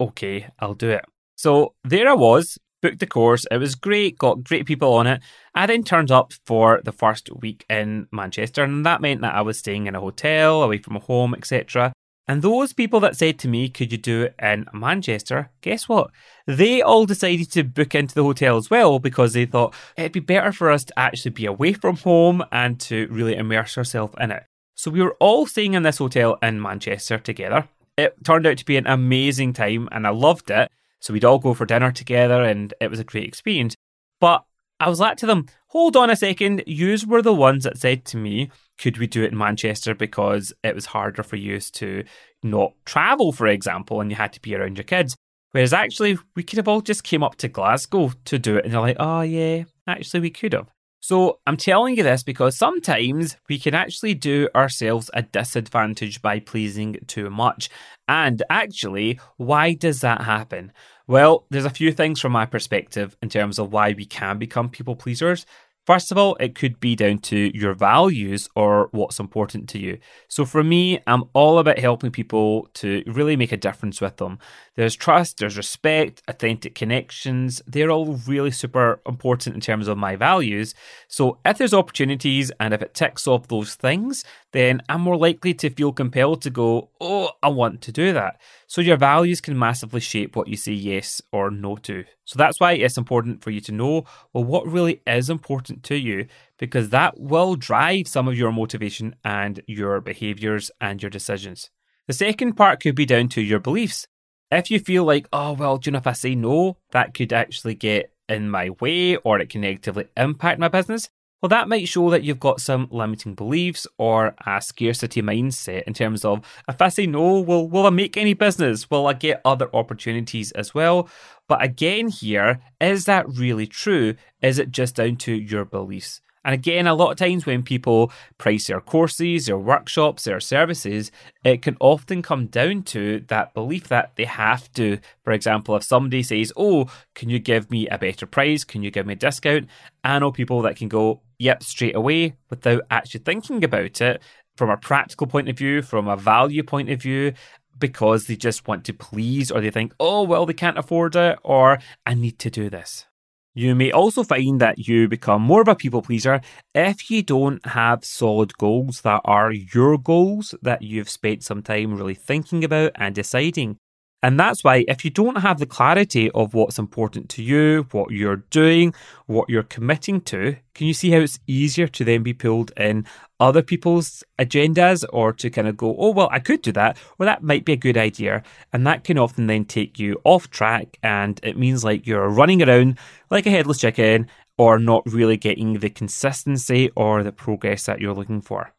okay, 0.00 0.48
I'll 0.58 0.74
do 0.74 0.90
it. 0.90 1.04
So 1.36 1.74
there 1.84 2.08
I 2.08 2.14
was, 2.14 2.58
booked 2.82 2.98
the 2.98 3.06
course. 3.06 3.46
It 3.50 3.56
was 3.56 3.74
great, 3.74 4.18
got 4.18 4.44
great 4.44 4.66
people 4.66 4.92
on 4.94 5.06
it. 5.06 5.22
I 5.54 5.66
then 5.66 5.84
turned 5.84 6.10
up 6.10 6.32
for 6.46 6.82
the 6.84 6.92
first 6.92 7.30
week 7.40 7.64
in 7.70 8.08
Manchester, 8.12 8.62
and 8.62 8.84
that 8.84 9.00
meant 9.00 9.22
that 9.22 9.34
I 9.34 9.40
was 9.40 9.58
staying 9.58 9.86
in 9.86 9.94
a 9.94 10.00
hotel, 10.00 10.62
away 10.62 10.78
from 10.78 10.96
home, 10.96 11.34
etc. 11.34 11.92
And 12.28 12.42
those 12.42 12.72
people 12.72 13.00
that 13.00 13.16
said 13.16 13.38
to 13.40 13.48
me, 13.48 13.68
Could 13.68 13.92
you 13.92 13.98
do 13.98 14.22
it 14.22 14.34
in 14.40 14.66
Manchester? 14.72 15.50
Guess 15.60 15.88
what? 15.88 16.10
They 16.46 16.82
all 16.82 17.06
decided 17.06 17.50
to 17.52 17.64
book 17.64 17.94
into 17.94 18.14
the 18.14 18.22
hotel 18.22 18.56
as 18.56 18.70
well 18.70 18.98
because 18.98 19.32
they 19.32 19.46
thought 19.46 19.74
it'd 19.96 20.12
be 20.12 20.20
better 20.20 20.52
for 20.52 20.70
us 20.70 20.84
to 20.84 20.98
actually 20.98 21.32
be 21.32 21.46
away 21.46 21.72
from 21.72 21.96
home 21.96 22.44
and 22.52 22.78
to 22.80 23.08
really 23.10 23.34
immerse 23.34 23.76
ourselves 23.76 24.14
in 24.20 24.30
it. 24.30 24.44
So 24.74 24.90
we 24.90 25.02
were 25.02 25.16
all 25.20 25.46
staying 25.46 25.74
in 25.74 25.82
this 25.82 25.98
hotel 25.98 26.38
in 26.42 26.60
Manchester 26.60 27.18
together 27.18 27.68
it 27.96 28.14
turned 28.24 28.46
out 28.46 28.58
to 28.58 28.64
be 28.64 28.76
an 28.76 28.86
amazing 28.86 29.52
time 29.52 29.88
and 29.92 30.06
I 30.06 30.10
loved 30.10 30.50
it. 30.50 30.70
So 31.00 31.12
we'd 31.12 31.24
all 31.24 31.38
go 31.38 31.54
for 31.54 31.66
dinner 31.66 31.92
together 31.92 32.42
and 32.42 32.72
it 32.80 32.90
was 32.90 33.00
a 33.00 33.04
great 33.04 33.26
experience. 33.26 33.74
But 34.20 34.44
I 34.78 34.88
was 34.88 35.00
like 35.00 35.16
to 35.18 35.26
them, 35.26 35.46
hold 35.68 35.96
on 35.96 36.10
a 36.10 36.16
second, 36.16 36.64
yous 36.66 37.06
were 37.06 37.22
the 37.22 37.32
ones 37.32 37.64
that 37.64 37.78
said 37.78 38.04
to 38.06 38.16
me, 38.16 38.50
could 38.78 38.98
we 38.98 39.06
do 39.06 39.22
it 39.22 39.32
in 39.32 39.38
Manchester 39.38 39.94
because 39.94 40.52
it 40.62 40.74
was 40.74 40.86
harder 40.86 41.22
for 41.22 41.36
yous 41.36 41.70
to 41.72 42.04
not 42.42 42.72
travel, 42.84 43.32
for 43.32 43.46
example, 43.46 44.00
and 44.00 44.10
you 44.10 44.16
had 44.16 44.32
to 44.32 44.42
be 44.42 44.54
around 44.54 44.76
your 44.76 44.84
kids. 44.84 45.16
Whereas 45.52 45.72
actually, 45.72 46.18
we 46.34 46.42
could 46.42 46.56
have 46.56 46.68
all 46.68 46.80
just 46.80 47.04
came 47.04 47.22
up 47.22 47.36
to 47.36 47.48
Glasgow 47.48 48.12
to 48.24 48.38
do 48.38 48.56
it, 48.56 48.64
and 48.64 48.72
they're 48.72 48.80
like, 48.80 48.96
oh 48.98 49.20
yeah, 49.20 49.64
actually 49.86 50.20
we 50.20 50.30
could 50.30 50.54
have. 50.54 50.68
So 51.04 51.40
I'm 51.48 51.56
telling 51.56 51.96
you 51.96 52.04
this 52.04 52.22
because 52.22 52.56
sometimes 52.56 53.36
we 53.48 53.58
can 53.58 53.74
actually 53.74 54.14
do 54.14 54.48
ourselves 54.54 55.10
a 55.12 55.22
disadvantage 55.22 56.22
by 56.22 56.38
pleasing 56.38 56.98
too 57.08 57.28
much. 57.28 57.70
And 58.06 58.40
actually, 58.48 59.18
why 59.36 59.74
does 59.74 60.00
that 60.02 60.20
happen? 60.22 60.70
Well, 61.08 61.44
there's 61.50 61.64
a 61.64 61.70
few 61.70 61.90
things 61.90 62.20
from 62.20 62.30
my 62.30 62.46
perspective 62.46 63.16
in 63.20 63.30
terms 63.30 63.58
of 63.58 63.72
why 63.72 63.94
we 63.94 64.04
can 64.04 64.38
become 64.38 64.68
people 64.68 64.94
pleasers. 64.94 65.44
First 65.84 66.12
of 66.12 66.18
all, 66.18 66.36
it 66.38 66.54
could 66.54 66.78
be 66.78 66.94
down 66.94 67.18
to 67.18 67.50
your 67.56 67.74
values 67.74 68.48
or 68.54 68.88
what's 68.92 69.18
important 69.18 69.68
to 69.70 69.80
you. 69.80 69.98
So 70.28 70.44
for 70.44 70.62
me, 70.62 71.00
I'm 71.08 71.24
all 71.32 71.58
about 71.58 71.80
helping 71.80 72.12
people 72.12 72.68
to 72.74 73.02
really 73.06 73.34
make 73.34 73.50
a 73.50 73.56
difference 73.56 74.00
with 74.00 74.18
them. 74.18 74.38
There's 74.76 74.94
trust, 74.94 75.38
there's 75.38 75.56
respect, 75.56 76.22
authentic 76.28 76.76
connections. 76.76 77.60
They're 77.66 77.90
all 77.90 78.14
really 78.28 78.52
super 78.52 79.00
important 79.06 79.56
in 79.56 79.60
terms 79.60 79.88
of 79.88 79.98
my 79.98 80.14
values. 80.14 80.74
So 81.08 81.38
if 81.44 81.58
there's 81.58 81.74
opportunities 81.74 82.52
and 82.60 82.72
if 82.72 82.80
it 82.80 82.94
ticks 82.94 83.26
off 83.26 83.48
those 83.48 83.74
things, 83.74 84.24
then 84.52 84.82
I'm 84.88 85.00
more 85.00 85.16
likely 85.16 85.52
to 85.54 85.70
feel 85.70 85.92
compelled 85.92 86.42
to 86.42 86.50
go, 86.50 86.90
oh, 87.00 87.30
I 87.42 87.48
want 87.48 87.82
to 87.82 87.92
do 87.92 88.12
that. 88.12 88.40
So 88.72 88.80
your 88.80 88.96
values 88.96 89.42
can 89.42 89.58
massively 89.58 90.00
shape 90.00 90.34
what 90.34 90.48
you 90.48 90.56
say 90.56 90.72
yes 90.72 91.20
or 91.30 91.50
no 91.50 91.76
to. 91.82 92.06
So 92.24 92.38
that's 92.38 92.58
why 92.58 92.72
it's 92.72 92.96
important 92.96 93.44
for 93.44 93.50
you 93.50 93.60
to 93.60 93.70
know 93.70 94.06
well 94.32 94.44
what 94.44 94.66
really 94.66 95.02
is 95.06 95.28
important 95.28 95.82
to 95.82 95.94
you 95.94 96.26
because 96.56 96.88
that 96.88 97.20
will 97.20 97.54
drive 97.54 98.08
some 98.08 98.28
of 98.28 98.38
your 98.38 98.50
motivation 98.50 99.14
and 99.26 99.60
your 99.66 100.00
behaviors 100.00 100.70
and 100.80 101.02
your 101.02 101.10
decisions. 101.10 101.68
The 102.06 102.14
second 102.14 102.54
part 102.54 102.80
could 102.80 102.94
be 102.94 103.04
down 103.04 103.28
to 103.34 103.42
your 103.42 103.60
beliefs. 103.60 104.06
If 104.50 104.70
you 104.70 104.78
feel 104.78 105.04
like, 105.04 105.28
oh 105.34 105.52
well, 105.52 105.76
do 105.76 105.88
you 105.88 105.92
know 105.92 105.98
if 105.98 106.06
I 106.06 106.12
say 106.12 106.34
no, 106.34 106.78
that 106.92 107.12
could 107.12 107.34
actually 107.34 107.74
get 107.74 108.10
in 108.26 108.48
my 108.48 108.70
way 108.80 109.16
or 109.16 109.38
it 109.38 109.50
can 109.50 109.60
negatively 109.60 110.06
impact 110.16 110.58
my 110.58 110.68
business, 110.68 111.10
well, 111.42 111.48
that 111.48 111.68
might 111.68 111.88
show 111.88 112.08
that 112.10 112.22
you've 112.22 112.38
got 112.38 112.60
some 112.60 112.86
limiting 112.92 113.34
beliefs 113.34 113.84
or 113.98 114.36
a 114.46 114.62
scarcity 114.62 115.20
mindset 115.22 115.82
in 115.82 115.92
terms 115.92 116.24
of 116.24 116.40
if 116.68 116.80
I 116.80 116.88
say 116.88 117.06
no, 117.06 117.40
will 117.40 117.68
will 117.68 117.86
I 117.86 117.90
make 117.90 118.16
any 118.16 118.34
business? 118.34 118.88
Will 118.88 119.08
I 119.08 119.12
get 119.14 119.42
other 119.44 119.68
opportunities 119.74 120.52
as 120.52 120.72
well? 120.72 121.08
But 121.48 121.62
again, 121.62 122.08
here, 122.08 122.60
is 122.80 123.06
that 123.06 123.28
really 123.28 123.66
true? 123.66 124.14
Is 124.40 124.60
it 124.60 124.70
just 124.70 124.94
down 124.94 125.16
to 125.16 125.34
your 125.34 125.64
beliefs? 125.64 126.20
And 126.44 126.54
again, 126.54 126.86
a 126.86 126.94
lot 126.94 127.12
of 127.12 127.16
times 127.16 127.46
when 127.46 127.62
people 127.62 128.12
price 128.38 128.66
their 128.66 128.80
courses, 128.80 129.46
their 129.46 129.58
workshops, 129.58 130.24
their 130.24 130.40
services, 130.40 131.10
it 131.44 131.62
can 131.62 131.76
often 131.80 132.22
come 132.22 132.46
down 132.46 132.82
to 132.84 133.20
that 133.28 133.54
belief 133.54 133.88
that 133.88 134.12
they 134.16 134.24
have 134.24 134.72
to. 134.72 134.98
For 135.22 135.32
example, 135.32 135.76
if 135.76 135.84
somebody 135.84 136.22
says, 136.22 136.52
Oh, 136.56 136.86
can 137.14 137.28
you 137.28 137.38
give 137.38 137.70
me 137.70 137.88
a 137.88 137.98
better 137.98 138.26
price? 138.26 138.64
Can 138.64 138.82
you 138.82 138.90
give 138.90 139.06
me 139.06 139.12
a 139.12 139.16
discount? 139.16 139.68
I 140.02 140.18
know 140.18 140.32
people 140.32 140.62
that 140.62 140.76
can 140.76 140.88
go, 140.88 141.22
Yep, 141.38 141.62
straight 141.62 141.96
away 141.96 142.34
without 142.50 142.82
actually 142.90 143.20
thinking 143.20 143.64
about 143.64 144.00
it 144.00 144.22
from 144.56 144.70
a 144.70 144.76
practical 144.76 145.26
point 145.26 145.48
of 145.48 145.56
view, 145.56 145.82
from 145.82 146.08
a 146.08 146.16
value 146.16 146.62
point 146.62 146.90
of 146.90 147.00
view, 147.00 147.32
because 147.78 148.26
they 148.26 148.36
just 148.36 148.68
want 148.68 148.84
to 148.84 148.92
please 148.92 149.50
or 149.50 149.60
they 149.60 149.70
think, 149.70 149.94
Oh, 150.00 150.22
well, 150.22 150.46
they 150.46 150.54
can't 150.54 150.78
afford 150.78 151.16
it 151.16 151.38
or 151.42 151.78
I 152.04 152.14
need 152.14 152.38
to 152.40 152.50
do 152.50 152.68
this. 152.68 153.06
You 153.54 153.74
may 153.74 153.90
also 153.92 154.22
find 154.22 154.60
that 154.60 154.78
you 154.78 155.08
become 155.08 155.42
more 155.42 155.60
of 155.60 155.68
a 155.68 155.74
people 155.74 156.00
pleaser 156.00 156.40
if 156.74 157.10
you 157.10 157.22
don't 157.22 157.64
have 157.66 158.04
solid 158.04 158.56
goals 158.56 159.02
that 159.02 159.20
are 159.26 159.52
your 159.52 159.98
goals 159.98 160.54
that 160.62 160.82
you've 160.82 161.10
spent 161.10 161.42
some 161.44 161.62
time 161.62 161.94
really 161.94 162.14
thinking 162.14 162.64
about 162.64 162.92
and 162.94 163.14
deciding. 163.14 163.78
And 164.24 164.38
that's 164.38 164.62
why, 164.62 164.84
if 164.86 165.04
you 165.04 165.10
don't 165.10 165.38
have 165.38 165.58
the 165.58 165.66
clarity 165.66 166.30
of 166.30 166.54
what's 166.54 166.78
important 166.78 167.28
to 167.30 167.42
you, 167.42 167.88
what 167.90 168.12
you're 168.12 168.44
doing, 168.50 168.94
what 169.26 169.50
you're 169.50 169.64
committing 169.64 170.20
to, 170.22 170.56
can 170.74 170.86
you 170.86 170.94
see 170.94 171.10
how 171.10 171.18
it's 171.18 171.40
easier 171.48 171.88
to 171.88 172.04
then 172.04 172.22
be 172.22 172.32
pulled 172.32 172.70
in 172.76 173.04
other 173.40 173.62
people's 173.62 174.22
agendas 174.38 175.04
or 175.12 175.32
to 175.32 175.50
kind 175.50 175.66
of 175.66 175.76
go, 175.76 175.96
oh, 175.98 176.10
well, 176.10 176.28
I 176.30 176.38
could 176.38 176.62
do 176.62 176.70
that, 176.70 176.98
or 177.18 177.26
that 177.26 177.42
might 177.42 177.64
be 177.64 177.72
a 177.72 177.76
good 177.76 177.96
idea. 177.96 178.44
And 178.72 178.86
that 178.86 179.02
can 179.02 179.18
often 179.18 179.48
then 179.48 179.64
take 179.64 179.98
you 179.98 180.20
off 180.22 180.48
track. 180.50 180.98
And 181.02 181.40
it 181.42 181.58
means 181.58 181.82
like 181.82 182.06
you're 182.06 182.28
running 182.28 182.62
around 182.62 182.98
like 183.28 183.46
a 183.46 183.50
headless 183.50 183.80
chicken 183.80 184.28
or 184.56 184.78
not 184.78 185.02
really 185.04 185.36
getting 185.36 185.80
the 185.80 185.90
consistency 185.90 186.90
or 186.94 187.24
the 187.24 187.32
progress 187.32 187.86
that 187.86 188.00
you're 188.00 188.14
looking 188.14 188.40
for. 188.40 188.72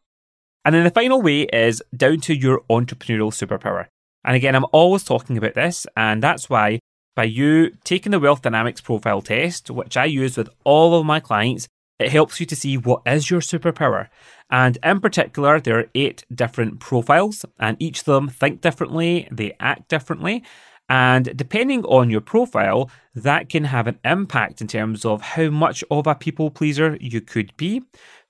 And 0.64 0.74
then 0.74 0.84
the 0.84 0.90
final 0.90 1.20
way 1.20 1.42
is 1.42 1.82
down 1.94 2.20
to 2.20 2.34
your 2.34 2.62
entrepreneurial 2.70 3.30
superpower. 3.30 3.88
And 4.24 4.36
again, 4.36 4.54
I'm 4.54 4.66
always 4.72 5.04
talking 5.04 5.36
about 5.36 5.54
this, 5.54 5.86
and 5.96 6.22
that's 6.22 6.48
why 6.48 6.80
by 7.14 7.24
you 7.24 7.70
taking 7.84 8.12
the 8.12 8.20
Wealth 8.20 8.42
Dynamics 8.42 8.80
profile 8.80 9.22
test, 9.22 9.70
which 9.70 9.96
I 9.96 10.04
use 10.06 10.36
with 10.36 10.48
all 10.64 10.98
of 10.98 11.06
my 11.06 11.20
clients, 11.20 11.68
it 11.98 12.10
helps 12.10 12.40
you 12.40 12.46
to 12.46 12.56
see 12.56 12.76
what 12.76 13.02
is 13.06 13.30
your 13.30 13.40
superpower. 13.40 14.08
And 14.50 14.78
in 14.82 15.00
particular, 15.00 15.60
there 15.60 15.78
are 15.78 15.90
eight 15.94 16.24
different 16.34 16.80
profiles, 16.80 17.44
and 17.58 17.76
each 17.78 18.00
of 18.00 18.06
them 18.06 18.28
think 18.28 18.60
differently, 18.60 19.28
they 19.30 19.54
act 19.60 19.88
differently. 19.88 20.42
And 20.88 21.36
depending 21.36 21.84
on 21.84 22.10
your 22.10 22.20
profile, 22.20 22.90
that 23.14 23.48
can 23.48 23.64
have 23.64 23.86
an 23.86 23.98
impact 24.04 24.60
in 24.60 24.66
terms 24.66 25.04
of 25.04 25.22
how 25.22 25.50
much 25.50 25.84
of 25.90 26.06
a 26.06 26.14
people 26.14 26.50
pleaser 26.50 26.98
you 27.00 27.20
could 27.20 27.56
be. 27.56 27.82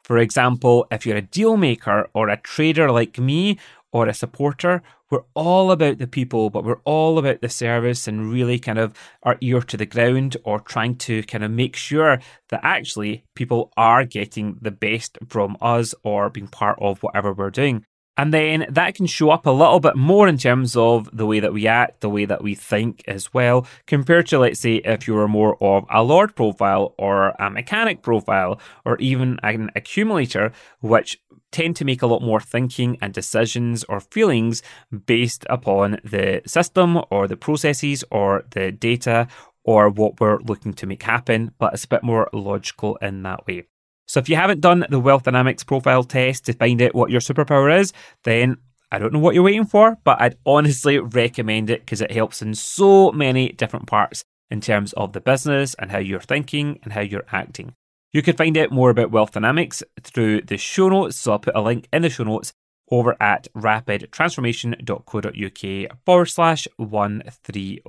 For 0.02 0.18
example, 0.18 0.86
if 0.90 1.06
you're 1.06 1.16
a 1.16 1.22
deal 1.22 1.56
maker 1.56 2.08
or 2.14 2.28
a 2.28 2.36
trader 2.36 2.92
like 2.92 3.18
me 3.18 3.58
or 3.92 4.06
a 4.06 4.14
supporter, 4.14 4.82
we're 5.14 5.22
all 5.34 5.70
about 5.70 5.98
the 5.98 6.08
people, 6.08 6.50
but 6.50 6.64
we're 6.64 6.80
all 6.84 7.18
about 7.18 7.40
the 7.40 7.48
service 7.48 8.08
and 8.08 8.32
really 8.32 8.58
kind 8.58 8.80
of 8.80 8.94
our 9.22 9.38
ear 9.40 9.60
to 9.60 9.76
the 9.76 9.86
ground 9.86 10.36
or 10.42 10.58
trying 10.58 10.96
to 10.96 11.22
kind 11.22 11.44
of 11.44 11.52
make 11.52 11.76
sure 11.76 12.18
that 12.48 12.60
actually 12.64 13.24
people 13.36 13.72
are 13.76 14.04
getting 14.04 14.58
the 14.60 14.72
best 14.72 15.16
from 15.28 15.56
us 15.60 15.94
or 16.02 16.30
being 16.30 16.48
part 16.48 16.76
of 16.80 17.00
whatever 17.00 17.32
we're 17.32 17.50
doing. 17.50 17.84
And 18.16 18.32
then 18.32 18.66
that 18.70 18.94
can 18.94 19.06
show 19.06 19.30
up 19.30 19.44
a 19.44 19.50
little 19.50 19.80
bit 19.80 19.96
more 19.96 20.28
in 20.28 20.38
terms 20.38 20.76
of 20.76 21.10
the 21.12 21.26
way 21.26 21.40
that 21.40 21.52
we 21.52 21.66
act, 21.66 22.00
the 22.00 22.08
way 22.08 22.24
that 22.24 22.42
we 22.42 22.54
think 22.54 23.02
as 23.08 23.34
well, 23.34 23.66
compared 23.86 24.28
to, 24.28 24.38
let's 24.38 24.60
say, 24.60 24.76
if 24.76 25.08
you 25.08 25.14
were 25.14 25.26
more 25.26 25.56
of 25.62 25.84
a 25.90 26.02
Lord 26.02 26.36
profile 26.36 26.94
or 26.96 27.30
a 27.40 27.50
mechanic 27.50 28.02
profile 28.02 28.60
or 28.84 28.96
even 28.98 29.38
an 29.42 29.70
accumulator, 29.74 30.52
which 30.80 31.18
tend 31.50 31.76
to 31.76 31.84
make 31.84 32.02
a 32.02 32.06
lot 32.06 32.22
more 32.22 32.40
thinking 32.40 32.98
and 33.00 33.12
decisions 33.12 33.84
or 33.84 34.00
feelings 34.00 34.62
based 35.06 35.44
upon 35.50 35.98
the 36.04 36.42
system 36.46 37.00
or 37.10 37.28
the 37.28 37.36
processes 37.36 38.04
or 38.10 38.44
the 38.50 38.72
data 38.72 39.26
or 39.64 39.88
what 39.88 40.20
we're 40.20 40.40
looking 40.40 40.74
to 40.74 40.86
make 40.86 41.02
happen, 41.02 41.52
but 41.58 41.72
it's 41.72 41.84
a 41.84 41.88
bit 41.88 42.02
more 42.02 42.28
logical 42.32 42.96
in 42.96 43.22
that 43.22 43.46
way. 43.46 43.64
So 44.06 44.20
if 44.20 44.28
you 44.28 44.36
haven't 44.36 44.60
done 44.60 44.86
the 44.88 45.00
Wealth 45.00 45.24
Dynamics 45.24 45.64
profile 45.64 46.04
test 46.04 46.46
to 46.46 46.52
find 46.52 46.80
out 46.82 46.94
what 46.94 47.10
your 47.10 47.20
superpower 47.20 47.76
is, 47.78 47.92
then 48.24 48.58
I 48.92 48.98
don't 48.98 49.12
know 49.12 49.18
what 49.18 49.34
you're 49.34 49.42
waiting 49.42 49.64
for, 49.64 49.98
but 50.04 50.20
I'd 50.20 50.36
honestly 50.46 50.98
recommend 50.98 51.70
it 51.70 51.80
because 51.80 52.00
it 52.00 52.12
helps 52.12 52.42
in 52.42 52.54
so 52.54 53.10
many 53.12 53.48
different 53.50 53.86
parts 53.86 54.24
in 54.50 54.60
terms 54.60 54.92
of 54.92 55.12
the 55.12 55.20
business 55.20 55.74
and 55.74 55.90
how 55.90 55.98
you're 55.98 56.20
thinking 56.20 56.78
and 56.84 56.92
how 56.92 57.00
you're 57.00 57.26
acting. 57.32 57.74
You 58.12 58.22
can 58.22 58.36
find 58.36 58.56
out 58.56 58.70
more 58.70 58.90
about 58.90 59.10
Wealth 59.10 59.32
Dynamics 59.32 59.82
through 60.00 60.42
the 60.42 60.56
show 60.56 60.88
notes, 60.88 61.16
so 61.16 61.32
I'll 61.32 61.40
put 61.40 61.56
a 61.56 61.60
link 61.60 61.88
in 61.92 62.02
the 62.02 62.10
show 62.10 62.22
notes 62.22 62.52
over 62.90 63.16
at 63.20 63.48
rapidtransformation.co.uk 63.56 65.98
forward 66.04 66.26
slash 66.26 66.68
130. 66.76 67.80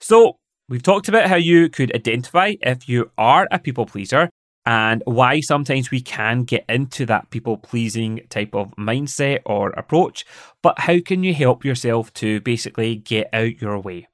So, 0.00 0.36
we've 0.68 0.82
talked 0.82 1.08
about 1.08 1.28
how 1.28 1.36
you 1.36 1.68
could 1.68 1.94
identify 1.94 2.54
if 2.62 2.88
you 2.88 3.12
are 3.16 3.46
a 3.52 3.60
people 3.60 3.86
pleaser 3.86 4.30
and 4.66 5.02
why 5.06 5.40
sometimes 5.40 5.90
we 5.90 6.00
can 6.00 6.44
get 6.44 6.64
into 6.68 7.06
that 7.06 7.30
people 7.30 7.56
pleasing 7.56 8.20
type 8.28 8.54
of 8.54 8.74
mindset 8.76 9.40
or 9.46 9.70
approach. 9.70 10.24
But 10.62 10.80
how 10.80 11.00
can 11.00 11.24
you 11.24 11.34
help 11.34 11.64
yourself 11.64 12.12
to 12.14 12.40
basically 12.40 12.96
get 12.96 13.28
out 13.32 13.60
your 13.60 13.78
way? 13.78 14.08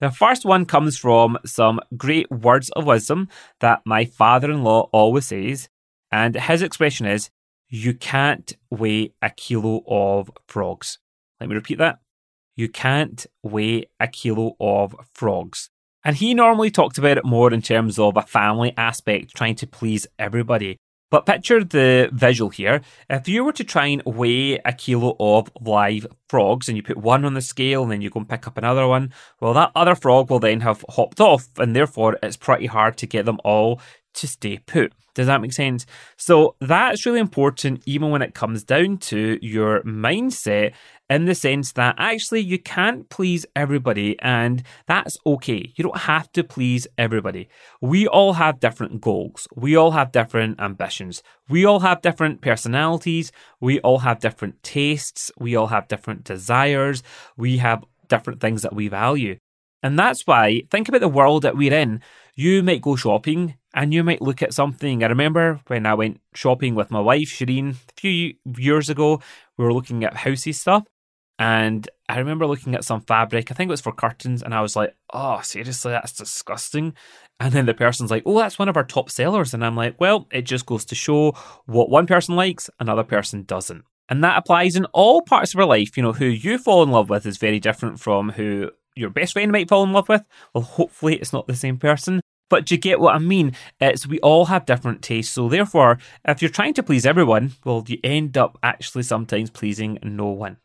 The 0.00 0.10
first 0.10 0.46
one 0.46 0.64
comes 0.64 0.96
from 0.96 1.38
some 1.44 1.80
great 1.96 2.30
words 2.30 2.70
of 2.70 2.86
wisdom 2.86 3.28
that 3.60 3.82
my 3.84 4.06
father 4.06 4.50
in 4.50 4.64
law 4.64 4.88
always 4.92 5.26
says. 5.26 5.68
And 6.10 6.34
his 6.34 6.62
expression 6.62 7.06
is, 7.06 7.30
You 7.68 7.92
can't 7.92 8.50
weigh 8.70 9.12
a 9.20 9.28
kilo 9.28 9.82
of 9.86 10.30
frogs. 10.48 10.98
Let 11.38 11.50
me 11.50 11.54
repeat 11.54 11.78
that. 11.78 12.00
You 12.56 12.68
can't 12.68 13.26
weigh 13.42 13.84
a 14.00 14.08
kilo 14.08 14.56
of 14.58 14.96
frogs. 15.12 15.70
And 16.04 16.16
he 16.16 16.34
normally 16.34 16.70
talked 16.70 16.98
about 16.98 17.18
it 17.18 17.24
more 17.24 17.52
in 17.52 17.62
terms 17.62 17.98
of 17.98 18.16
a 18.16 18.22
family 18.22 18.72
aspect, 18.76 19.34
trying 19.34 19.56
to 19.56 19.66
please 19.66 20.06
everybody. 20.18 20.76
But 21.10 21.26
picture 21.26 21.64
the 21.64 22.08
visual 22.12 22.50
here. 22.50 22.82
If 23.08 23.26
you 23.26 23.42
were 23.42 23.52
to 23.52 23.64
try 23.64 23.86
and 23.86 24.02
weigh 24.04 24.60
a 24.64 24.72
kilo 24.72 25.16
of 25.18 25.50
live 25.60 26.06
frogs 26.28 26.68
and 26.68 26.76
you 26.76 26.84
put 26.84 26.96
one 26.96 27.24
on 27.24 27.34
the 27.34 27.42
scale 27.42 27.82
and 27.82 27.90
then 27.90 28.00
you 28.00 28.10
go 28.10 28.20
and 28.20 28.28
pick 28.28 28.46
up 28.46 28.56
another 28.56 28.86
one, 28.86 29.12
well, 29.40 29.52
that 29.54 29.72
other 29.74 29.96
frog 29.96 30.30
will 30.30 30.38
then 30.38 30.60
have 30.60 30.84
hopped 30.88 31.20
off 31.20 31.48
and 31.58 31.74
therefore 31.74 32.16
it's 32.22 32.36
pretty 32.36 32.66
hard 32.66 32.96
to 32.98 33.06
get 33.08 33.26
them 33.26 33.40
all 33.44 33.80
to 34.14 34.26
stay 34.26 34.58
put. 34.58 34.92
Does 35.14 35.26
that 35.26 35.40
make 35.40 35.52
sense? 35.52 35.86
So 36.16 36.54
that's 36.60 37.04
really 37.04 37.18
important, 37.18 37.82
even 37.84 38.10
when 38.10 38.22
it 38.22 38.34
comes 38.34 38.62
down 38.62 38.98
to 38.98 39.38
your 39.42 39.82
mindset, 39.82 40.72
in 41.08 41.24
the 41.24 41.34
sense 41.34 41.72
that 41.72 41.96
actually 41.98 42.40
you 42.40 42.58
can't 42.58 43.08
please 43.08 43.44
everybody, 43.56 44.16
and 44.20 44.62
that's 44.86 45.18
okay. 45.26 45.72
You 45.74 45.82
don't 45.82 45.98
have 45.98 46.30
to 46.32 46.44
please 46.44 46.86
everybody. 46.96 47.48
We 47.80 48.06
all 48.06 48.34
have 48.34 48.60
different 48.60 49.00
goals, 49.00 49.48
we 49.56 49.74
all 49.76 49.90
have 49.90 50.12
different 50.12 50.60
ambitions, 50.60 51.22
we 51.48 51.64
all 51.64 51.80
have 51.80 52.02
different 52.02 52.40
personalities, 52.40 53.32
we 53.60 53.80
all 53.80 53.98
have 53.98 54.20
different 54.20 54.62
tastes, 54.62 55.32
we 55.36 55.56
all 55.56 55.66
have 55.66 55.88
different 55.88 56.22
desires, 56.22 57.02
we 57.36 57.56
have 57.58 57.84
different 58.08 58.40
things 58.40 58.62
that 58.62 58.74
we 58.74 58.86
value. 58.86 59.36
And 59.82 59.98
that's 59.98 60.26
why, 60.26 60.62
think 60.70 60.88
about 60.88 61.00
the 61.00 61.08
world 61.08 61.42
that 61.42 61.56
we're 61.56 61.74
in. 61.74 62.00
You 62.36 62.62
might 62.62 62.82
go 62.82 62.96
shopping 62.96 63.56
and 63.74 63.94
you 63.94 64.02
might 64.02 64.22
look 64.22 64.42
at 64.42 64.54
something. 64.54 65.02
I 65.02 65.06
remember 65.06 65.60
when 65.66 65.86
I 65.86 65.94
went 65.94 66.20
shopping 66.34 66.74
with 66.74 66.90
my 66.90 67.00
wife, 67.00 67.28
Shireen, 67.28 67.72
a 67.72 68.00
few 68.00 68.34
years 68.56 68.88
ago, 68.90 69.20
we 69.56 69.64
were 69.64 69.72
looking 69.72 70.04
at 70.04 70.14
housey 70.14 70.54
stuff. 70.54 70.84
And 71.38 71.88
I 72.06 72.18
remember 72.18 72.46
looking 72.46 72.74
at 72.74 72.84
some 72.84 73.00
fabric, 73.00 73.50
I 73.50 73.54
think 73.54 73.68
it 73.68 73.70
was 73.70 73.80
for 73.80 73.92
curtains, 73.92 74.42
and 74.42 74.54
I 74.54 74.60
was 74.60 74.76
like, 74.76 74.94
oh, 75.14 75.40
seriously, 75.40 75.90
that's 75.90 76.12
disgusting. 76.12 76.92
And 77.38 77.52
then 77.54 77.64
the 77.64 77.72
person's 77.72 78.10
like, 78.10 78.24
oh, 78.26 78.38
that's 78.38 78.58
one 78.58 78.68
of 78.68 78.76
our 78.76 78.84
top 78.84 79.10
sellers. 79.10 79.54
And 79.54 79.64
I'm 79.64 79.74
like, 79.74 79.98
well, 79.98 80.28
it 80.30 80.42
just 80.42 80.66
goes 80.66 80.84
to 80.86 80.94
show 80.94 81.32
what 81.64 81.88
one 81.88 82.06
person 82.06 82.36
likes, 82.36 82.68
another 82.78 83.04
person 83.04 83.44
doesn't. 83.44 83.84
And 84.10 84.22
that 84.22 84.36
applies 84.36 84.76
in 84.76 84.84
all 84.86 85.22
parts 85.22 85.54
of 85.54 85.60
our 85.60 85.66
life. 85.66 85.96
You 85.96 86.02
know, 86.02 86.12
who 86.12 86.26
you 86.26 86.58
fall 86.58 86.82
in 86.82 86.90
love 86.90 87.08
with 87.08 87.24
is 87.24 87.38
very 87.38 87.58
different 87.58 88.00
from 88.00 88.30
who 88.30 88.70
your 88.94 89.08
best 89.08 89.32
friend 89.32 89.50
might 89.50 89.68
fall 89.68 89.84
in 89.84 89.92
love 89.92 90.10
with. 90.10 90.24
Well, 90.52 90.64
hopefully 90.64 91.14
it's 91.14 91.32
not 91.32 91.46
the 91.46 91.56
same 91.56 91.78
person. 91.78 92.20
But 92.50 92.66
do 92.66 92.74
you 92.74 92.80
get 92.80 93.00
what 93.00 93.14
I 93.14 93.18
mean? 93.18 93.52
It's 93.80 94.06
we 94.06 94.20
all 94.20 94.46
have 94.46 94.66
different 94.66 95.00
tastes. 95.00 95.32
So 95.32 95.48
therefore, 95.48 95.98
if 96.26 96.42
you're 96.42 96.50
trying 96.50 96.74
to 96.74 96.82
please 96.82 97.06
everyone, 97.06 97.52
well, 97.64 97.82
you 97.86 97.98
end 98.04 98.36
up 98.36 98.58
actually 98.62 99.04
sometimes 99.04 99.48
pleasing 99.48 99.98
no 100.02 100.26
one. 100.26 100.58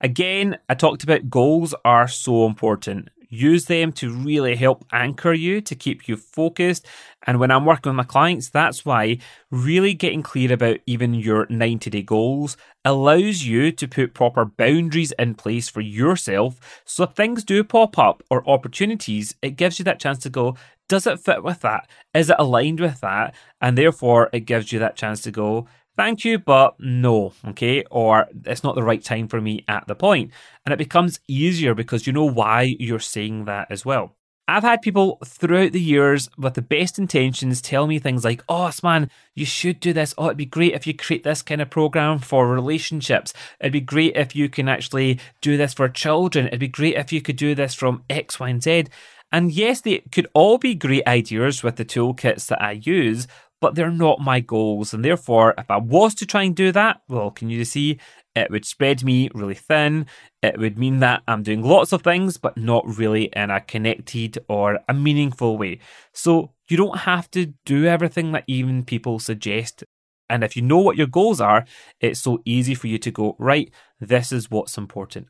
Again, 0.00 0.58
I 0.68 0.74
talked 0.74 1.04
about 1.04 1.30
goals 1.30 1.74
are 1.84 2.08
so 2.08 2.46
important. 2.46 3.10
Use 3.30 3.66
them 3.66 3.92
to 3.92 4.10
really 4.10 4.56
help 4.56 4.86
anchor 4.90 5.34
you, 5.34 5.60
to 5.60 5.74
keep 5.74 6.08
you 6.08 6.16
focused. 6.16 6.86
And 7.26 7.38
when 7.38 7.50
I'm 7.50 7.66
working 7.66 7.90
with 7.90 7.96
my 7.96 8.04
clients, 8.04 8.48
that's 8.48 8.86
why 8.86 9.18
really 9.50 9.92
getting 9.92 10.22
clear 10.22 10.50
about 10.52 10.78
even 10.86 11.12
your 11.12 11.46
90 11.50 11.90
day 11.90 12.02
goals 12.02 12.56
allows 12.86 13.44
you 13.44 13.70
to 13.72 13.86
put 13.86 14.14
proper 14.14 14.46
boundaries 14.46 15.12
in 15.18 15.34
place 15.34 15.68
for 15.68 15.82
yourself. 15.82 16.82
So 16.86 17.04
if 17.04 17.10
things 17.10 17.44
do 17.44 17.64
pop 17.64 17.98
up 17.98 18.22
or 18.30 18.48
opportunities, 18.48 19.34
it 19.42 19.56
gives 19.56 19.78
you 19.78 19.84
that 19.84 20.00
chance 20.00 20.20
to 20.20 20.30
go, 20.30 20.56
does 20.88 21.06
it 21.06 21.20
fit 21.20 21.42
with 21.42 21.60
that? 21.60 21.88
Is 22.14 22.30
it 22.30 22.36
aligned 22.38 22.80
with 22.80 23.00
that? 23.00 23.34
And 23.60 23.76
therefore, 23.76 24.30
it 24.32 24.40
gives 24.40 24.72
you 24.72 24.78
that 24.80 24.96
chance 24.96 25.20
to 25.22 25.30
go, 25.30 25.66
thank 25.96 26.24
you, 26.24 26.38
but 26.38 26.76
no, 26.78 27.32
okay? 27.48 27.84
Or 27.90 28.26
it's 28.44 28.64
not 28.64 28.74
the 28.74 28.82
right 28.82 29.02
time 29.02 29.28
for 29.28 29.40
me 29.40 29.64
at 29.68 29.86
the 29.86 29.94
point. 29.94 30.32
And 30.64 30.72
it 30.72 30.78
becomes 30.78 31.20
easier 31.28 31.74
because 31.74 32.06
you 32.06 32.12
know 32.12 32.24
why 32.24 32.76
you're 32.78 33.00
saying 33.00 33.44
that 33.44 33.70
as 33.70 33.84
well. 33.84 34.14
I've 34.50 34.62
had 34.62 34.80
people 34.80 35.18
throughout 35.26 35.72
the 35.72 35.80
years 35.80 36.30
with 36.38 36.54
the 36.54 36.62
best 36.62 36.98
intentions 36.98 37.60
tell 37.60 37.86
me 37.86 37.98
things 37.98 38.24
like, 38.24 38.42
oh, 38.48 38.72
man, 38.82 39.10
you 39.34 39.44
should 39.44 39.78
do 39.78 39.92
this. 39.92 40.14
Oh, 40.16 40.26
it'd 40.26 40.38
be 40.38 40.46
great 40.46 40.72
if 40.72 40.86
you 40.86 40.94
create 40.94 41.22
this 41.22 41.42
kind 41.42 41.60
of 41.60 41.68
program 41.68 42.18
for 42.18 42.48
relationships. 42.48 43.34
It'd 43.60 43.74
be 43.74 43.82
great 43.82 44.16
if 44.16 44.34
you 44.34 44.48
can 44.48 44.66
actually 44.66 45.20
do 45.42 45.58
this 45.58 45.74
for 45.74 45.86
children. 45.90 46.46
It'd 46.46 46.60
be 46.60 46.68
great 46.68 46.96
if 46.96 47.12
you 47.12 47.20
could 47.20 47.36
do 47.36 47.54
this 47.54 47.74
from 47.74 48.04
X, 48.08 48.40
Y, 48.40 48.48
and 48.48 48.62
Z. 48.62 48.84
And 49.30 49.52
yes, 49.52 49.80
they 49.82 49.98
could 50.12 50.26
all 50.34 50.58
be 50.58 50.74
great 50.74 51.06
ideas 51.06 51.62
with 51.62 51.76
the 51.76 51.84
toolkits 51.84 52.46
that 52.46 52.62
I 52.62 52.72
use, 52.72 53.26
but 53.60 53.74
they're 53.74 53.90
not 53.90 54.20
my 54.20 54.40
goals. 54.40 54.94
And 54.94 55.04
therefore, 55.04 55.54
if 55.58 55.70
I 55.70 55.76
was 55.76 56.14
to 56.16 56.26
try 56.26 56.44
and 56.44 56.56
do 56.56 56.72
that, 56.72 57.02
well, 57.08 57.30
can 57.30 57.50
you 57.50 57.64
see? 57.64 57.98
It 58.34 58.50
would 58.52 58.64
spread 58.64 59.02
me 59.02 59.30
really 59.34 59.54
thin. 59.54 60.06
It 60.42 60.58
would 60.58 60.78
mean 60.78 61.00
that 61.00 61.22
I'm 61.26 61.42
doing 61.42 61.62
lots 61.62 61.92
of 61.92 62.02
things, 62.02 62.36
but 62.36 62.56
not 62.56 62.86
really 62.86 63.24
in 63.24 63.50
a 63.50 63.60
connected 63.60 64.38
or 64.48 64.78
a 64.88 64.94
meaningful 64.94 65.58
way. 65.58 65.80
So 66.12 66.52
you 66.68 66.76
don't 66.76 66.98
have 66.98 67.28
to 67.32 67.54
do 67.66 67.86
everything 67.86 68.30
that 68.32 68.44
even 68.46 68.84
people 68.84 69.18
suggest. 69.18 69.82
And 70.30 70.44
if 70.44 70.54
you 70.54 70.62
know 70.62 70.78
what 70.78 70.96
your 70.96 71.08
goals 71.08 71.40
are, 71.40 71.64
it's 72.00 72.20
so 72.20 72.40
easy 72.44 72.74
for 72.74 72.86
you 72.86 72.98
to 72.98 73.10
go, 73.10 73.34
right, 73.38 73.72
this 73.98 74.30
is 74.30 74.50
what's 74.50 74.78
important. 74.78 75.28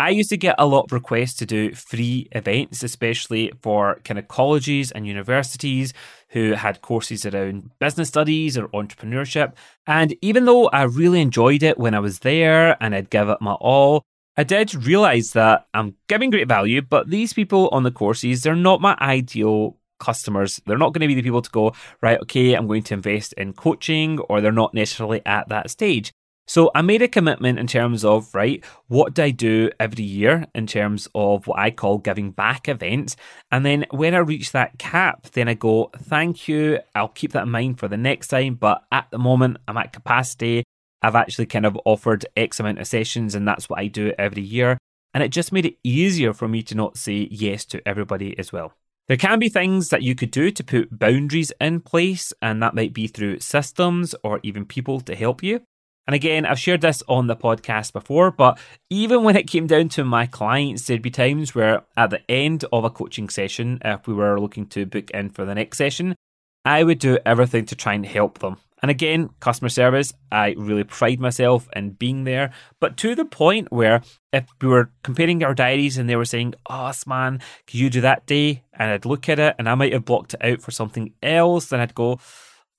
I 0.00 0.08
used 0.08 0.30
to 0.30 0.38
get 0.38 0.54
a 0.56 0.64
lot 0.64 0.86
of 0.86 0.92
requests 0.92 1.34
to 1.34 1.46
do 1.46 1.74
free 1.74 2.26
events, 2.32 2.82
especially 2.82 3.52
for 3.60 4.00
kind 4.02 4.18
of 4.18 4.28
colleges 4.28 4.90
and 4.90 5.06
universities 5.06 5.92
who 6.30 6.52
had 6.52 6.80
courses 6.80 7.26
around 7.26 7.70
business 7.78 8.08
studies 8.08 8.56
or 8.56 8.68
entrepreneurship. 8.68 9.52
And 9.86 10.16
even 10.22 10.46
though 10.46 10.68
I 10.68 10.84
really 10.84 11.20
enjoyed 11.20 11.62
it 11.62 11.76
when 11.76 11.94
I 11.94 11.98
was 11.98 12.20
there 12.20 12.82
and 12.82 12.94
I'd 12.94 13.10
give 13.10 13.28
it 13.28 13.42
my 13.42 13.52
all, 13.52 14.02
I 14.38 14.44
did 14.44 14.74
realize 14.74 15.32
that 15.34 15.66
I'm 15.74 15.96
giving 16.08 16.30
great 16.30 16.48
value, 16.48 16.80
but 16.80 17.10
these 17.10 17.34
people 17.34 17.68
on 17.70 17.82
the 17.82 17.90
courses, 17.90 18.42
they're 18.42 18.56
not 18.56 18.80
my 18.80 18.96
ideal 19.02 19.76
customers. 19.98 20.62
They're 20.64 20.78
not 20.78 20.94
going 20.94 21.02
to 21.02 21.08
be 21.08 21.14
the 21.14 21.22
people 21.22 21.42
to 21.42 21.50
go, 21.50 21.74
right, 22.00 22.18
okay, 22.22 22.54
I'm 22.54 22.66
going 22.66 22.84
to 22.84 22.94
invest 22.94 23.34
in 23.34 23.52
coaching, 23.52 24.18
or 24.18 24.40
they're 24.40 24.50
not 24.50 24.72
necessarily 24.72 25.20
at 25.26 25.50
that 25.50 25.68
stage. 25.68 26.10
So 26.50 26.72
I 26.74 26.82
made 26.82 27.00
a 27.00 27.06
commitment 27.06 27.60
in 27.60 27.68
terms 27.68 28.04
of, 28.04 28.34
right, 28.34 28.64
what 28.88 29.14
do 29.14 29.22
I 29.22 29.30
do 29.30 29.70
every 29.78 30.02
year 30.02 30.48
in 30.52 30.66
terms 30.66 31.06
of 31.14 31.46
what 31.46 31.60
I 31.60 31.70
call 31.70 31.98
giving 31.98 32.32
back 32.32 32.68
events? 32.68 33.14
And 33.52 33.64
then 33.64 33.86
when 33.92 34.16
I 34.16 34.18
reach 34.18 34.50
that 34.50 34.76
cap, 34.76 35.28
then 35.30 35.46
I 35.46 35.54
go, 35.54 35.92
thank 35.96 36.48
you. 36.48 36.80
I'll 36.92 37.06
keep 37.06 37.34
that 37.34 37.44
in 37.44 37.52
mind 37.52 37.78
for 37.78 37.86
the 37.86 37.96
next 37.96 38.26
time. 38.26 38.56
But 38.56 38.82
at 38.90 39.08
the 39.12 39.18
moment, 39.18 39.58
I'm 39.68 39.76
at 39.76 39.92
capacity. 39.92 40.64
I've 41.02 41.14
actually 41.14 41.46
kind 41.46 41.66
of 41.66 41.78
offered 41.84 42.26
X 42.36 42.58
amount 42.58 42.80
of 42.80 42.88
sessions, 42.88 43.36
and 43.36 43.46
that's 43.46 43.68
what 43.68 43.78
I 43.78 43.86
do 43.86 44.12
every 44.18 44.42
year. 44.42 44.76
And 45.14 45.22
it 45.22 45.28
just 45.28 45.52
made 45.52 45.66
it 45.66 45.78
easier 45.84 46.32
for 46.32 46.48
me 46.48 46.64
to 46.64 46.74
not 46.74 46.96
say 46.96 47.28
yes 47.30 47.64
to 47.66 47.80
everybody 47.86 48.36
as 48.40 48.52
well. 48.52 48.72
There 49.06 49.16
can 49.16 49.38
be 49.38 49.50
things 49.50 49.90
that 49.90 50.02
you 50.02 50.16
could 50.16 50.32
do 50.32 50.50
to 50.50 50.64
put 50.64 50.98
boundaries 50.98 51.52
in 51.60 51.80
place, 51.80 52.32
and 52.42 52.60
that 52.60 52.74
might 52.74 52.92
be 52.92 53.06
through 53.06 53.38
systems 53.38 54.16
or 54.24 54.40
even 54.42 54.64
people 54.64 55.00
to 55.02 55.14
help 55.14 55.44
you. 55.44 55.60
And 56.06 56.14
again, 56.14 56.44
I've 56.44 56.58
shared 56.58 56.80
this 56.80 57.02
on 57.08 57.26
the 57.26 57.36
podcast 57.36 57.92
before, 57.92 58.30
but 58.30 58.58
even 58.88 59.22
when 59.22 59.36
it 59.36 59.46
came 59.46 59.66
down 59.66 59.88
to 59.90 60.04
my 60.04 60.26
clients, 60.26 60.86
there'd 60.86 61.02
be 61.02 61.10
times 61.10 61.54
where 61.54 61.82
at 61.96 62.10
the 62.10 62.28
end 62.30 62.64
of 62.72 62.84
a 62.84 62.90
coaching 62.90 63.28
session, 63.28 63.80
if 63.84 64.06
we 64.06 64.14
were 64.14 64.40
looking 64.40 64.66
to 64.68 64.86
book 64.86 65.10
in 65.10 65.30
for 65.30 65.44
the 65.44 65.54
next 65.54 65.78
session, 65.78 66.16
I 66.64 66.84
would 66.84 66.98
do 66.98 67.18
everything 67.24 67.66
to 67.66 67.76
try 67.76 67.94
and 67.94 68.04
help 68.04 68.40
them. 68.40 68.56
And 68.82 68.90
again, 68.90 69.30
customer 69.40 69.68
service, 69.68 70.12
I 70.32 70.54
really 70.56 70.84
pride 70.84 71.20
myself 71.20 71.68
in 71.76 71.90
being 71.90 72.24
there, 72.24 72.52
but 72.80 72.96
to 72.98 73.14
the 73.14 73.24
point 73.26 73.70
where 73.70 74.02
if 74.32 74.46
we 74.60 74.68
were 74.68 74.90
comparing 75.02 75.44
our 75.44 75.54
diaries 75.54 75.98
and 75.98 76.08
they 76.08 76.16
were 76.16 76.24
saying, 76.24 76.54
Oh, 76.68 76.92
man, 77.06 77.40
can 77.66 77.80
you 77.80 77.90
do 77.90 78.00
that 78.00 78.26
day? 78.26 78.62
And 78.72 78.90
I'd 78.90 79.04
look 79.04 79.28
at 79.28 79.38
it 79.38 79.56
and 79.58 79.68
I 79.68 79.74
might 79.74 79.92
have 79.92 80.06
blocked 80.06 80.34
it 80.34 80.44
out 80.44 80.62
for 80.62 80.70
something 80.70 81.12
else, 81.22 81.66
then 81.66 81.80
I'd 81.80 81.94
go, 81.94 82.20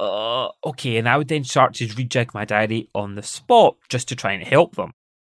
uh, 0.01 0.49
okay, 0.65 0.97
and 0.97 1.07
I 1.07 1.15
would 1.15 1.27
then 1.27 1.43
start 1.43 1.75
to 1.75 1.87
rejig 1.87 2.33
my 2.33 2.43
diary 2.43 2.89
on 2.95 3.13
the 3.13 3.21
spot 3.21 3.75
just 3.87 4.07
to 4.09 4.15
try 4.15 4.31
and 4.31 4.43
help 4.43 4.75
them. 4.75 4.93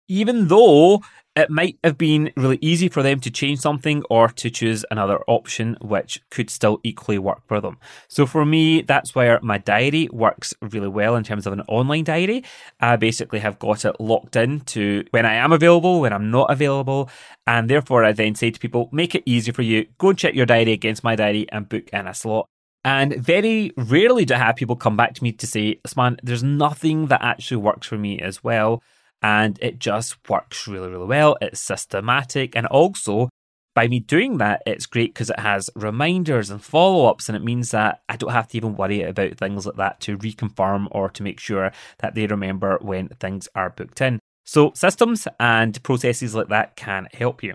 Even 0.08 0.48
though 0.48 1.02
it 1.36 1.50
might 1.50 1.78
have 1.84 1.98
been 1.98 2.32
really 2.34 2.58
easy 2.62 2.88
for 2.88 3.02
them 3.02 3.20
to 3.20 3.30
change 3.30 3.58
something 3.58 4.02
or 4.08 4.28
to 4.28 4.48
choose 4.48 4.84
another 4.90 5.18
option, 5.26 5.76
which 5.82 6.18
could 6.30 6.48
still 6.48 6.80
equally 6.82 7.18
work 7.18 7.42
for 7.46 7.60
them. 7.60 7.76
So 8.08 8.24
for 8.24 8.46
me, 8.46 8.80
that's 8.80 9.14
where 9.14 9.38
my 9.42 9.58
diary 9.58 10.08
works 10.12 10.54
really 10.62 10.88
well 10.88 11.16
in 11.16 11.24
terms 11.24 11.46
of 11.46 11.52
an 11.52 11.62
online 11.62 12.04
diary. 12.04 12.42
I 12.80 12.96
basically 12.96 13.40
have 13.40 13.58
got 13.58 13.84
it 13.84 14.00
locked 14.00 14.36
in 14.36 14.60
to 14.60 15.04
when 15.10 15.26
I 15.26 15.34
am 15.34 15.52
available, 15.52 16.00
when 16.00 16.12
I'm 16.14 16.30
not 16.30 16.50
available. 16.50 17.10
And 17.46 17.68
therefore, 17.68 18.04
I 18.04 18.12
then 18.12 18.34
say 18.34 18.50
to 18.50 18.60
people, 18.60 18.88
make 18.92 19.14
it 19.14 19.24
easy 19.26 19.52
for 19.52 19.62
you. 19.62 19.86
Go 19.98 20.10
and 20.10 20.18
check 20.18 20.34
your 20.34 20.46
diary 20.46 20.72
against 20.72 21.04
my 21.04 21.16
diary 21.16 21.46
and 21.50 21.68
book 21.68 21.90
in 21.92 22.06
a 22.06 22.14
slot. 22.14 22.48
And 22.84 23.14
very 23.16 23.72
rarely 23.76 24.26
do 24.26 24.34
I 24.34 24.38
have 24.38 24.56
people 24.56 24.76
come 24.76 24.96
back 24.96 25.14
to 25.14 25.22
me 25.22 25.32
to 25.32 25.46
say, 25.46 25.80
man, 25.96 26.18
there's 26.22 26.42
nothing 26.42 27.06
that 27.06 27.22
actually 27.22 27.56
works 27.56 27.86
for 27.86 27.96
me 27.96 28.20
as 28.20 28.44
well. 28.44 28.82
And 29.22 29.58
it 29.62 29.78
just 29.78 30.16
works 30.28 30.68
really, 30.68 30.90
really 30.90 31.06
well. 31.06 31.36
It's 31.40 31.60
systematic. 31.60 32.54
And 32.54 32.66
also, 32.66 33.30
by 33.74 33.88
me 33.88 34.00
doing 34.00 34.36
that, 34.36 34.62
it's 34.66 34.84
great 34.84 35.14
because 35.14 35.30
it 35.30 35.38
has 35.38 35.70
reminders 35.74 36.50
and 36.50 36.62
follow 36.62 37.06
ups. 37.06 37.28
And 37.30 37.36
it 37.36 37.42
means 37.42 37.70
that 37.70 38.02
I 38.08 38.16
don't 38.16 38.32
have 38.32 38.48
to 38.48 38.56
even 38.58 38.76
worry 38.76 39.02
about 39.02 39.38
things 39.38 39.64
like 39.64 39.76
that 39.76 40.00
to 40.00 40.18
reconfirm 40.18 40.88
or 40.90 41.08
to 41.08 41.22
make 41.22 41.40
sure 41.40 41.72
that 42.00 42.14
they 42.14 42.26
remember 42.26 42.78
when 42.82 43.08
things 43.08 43.48
are 43.54 43.70
booked 43.70 44.02
in. 44.02 44.20
So, 44.44 44.72
systems 44.74 45.26
and 45.40 45.82
processes 45.82 46.34
like 46.34 46.48
that 46.48 46.76
can 46.76 47.08
help 47.14 47.42
you. 47.42 47.54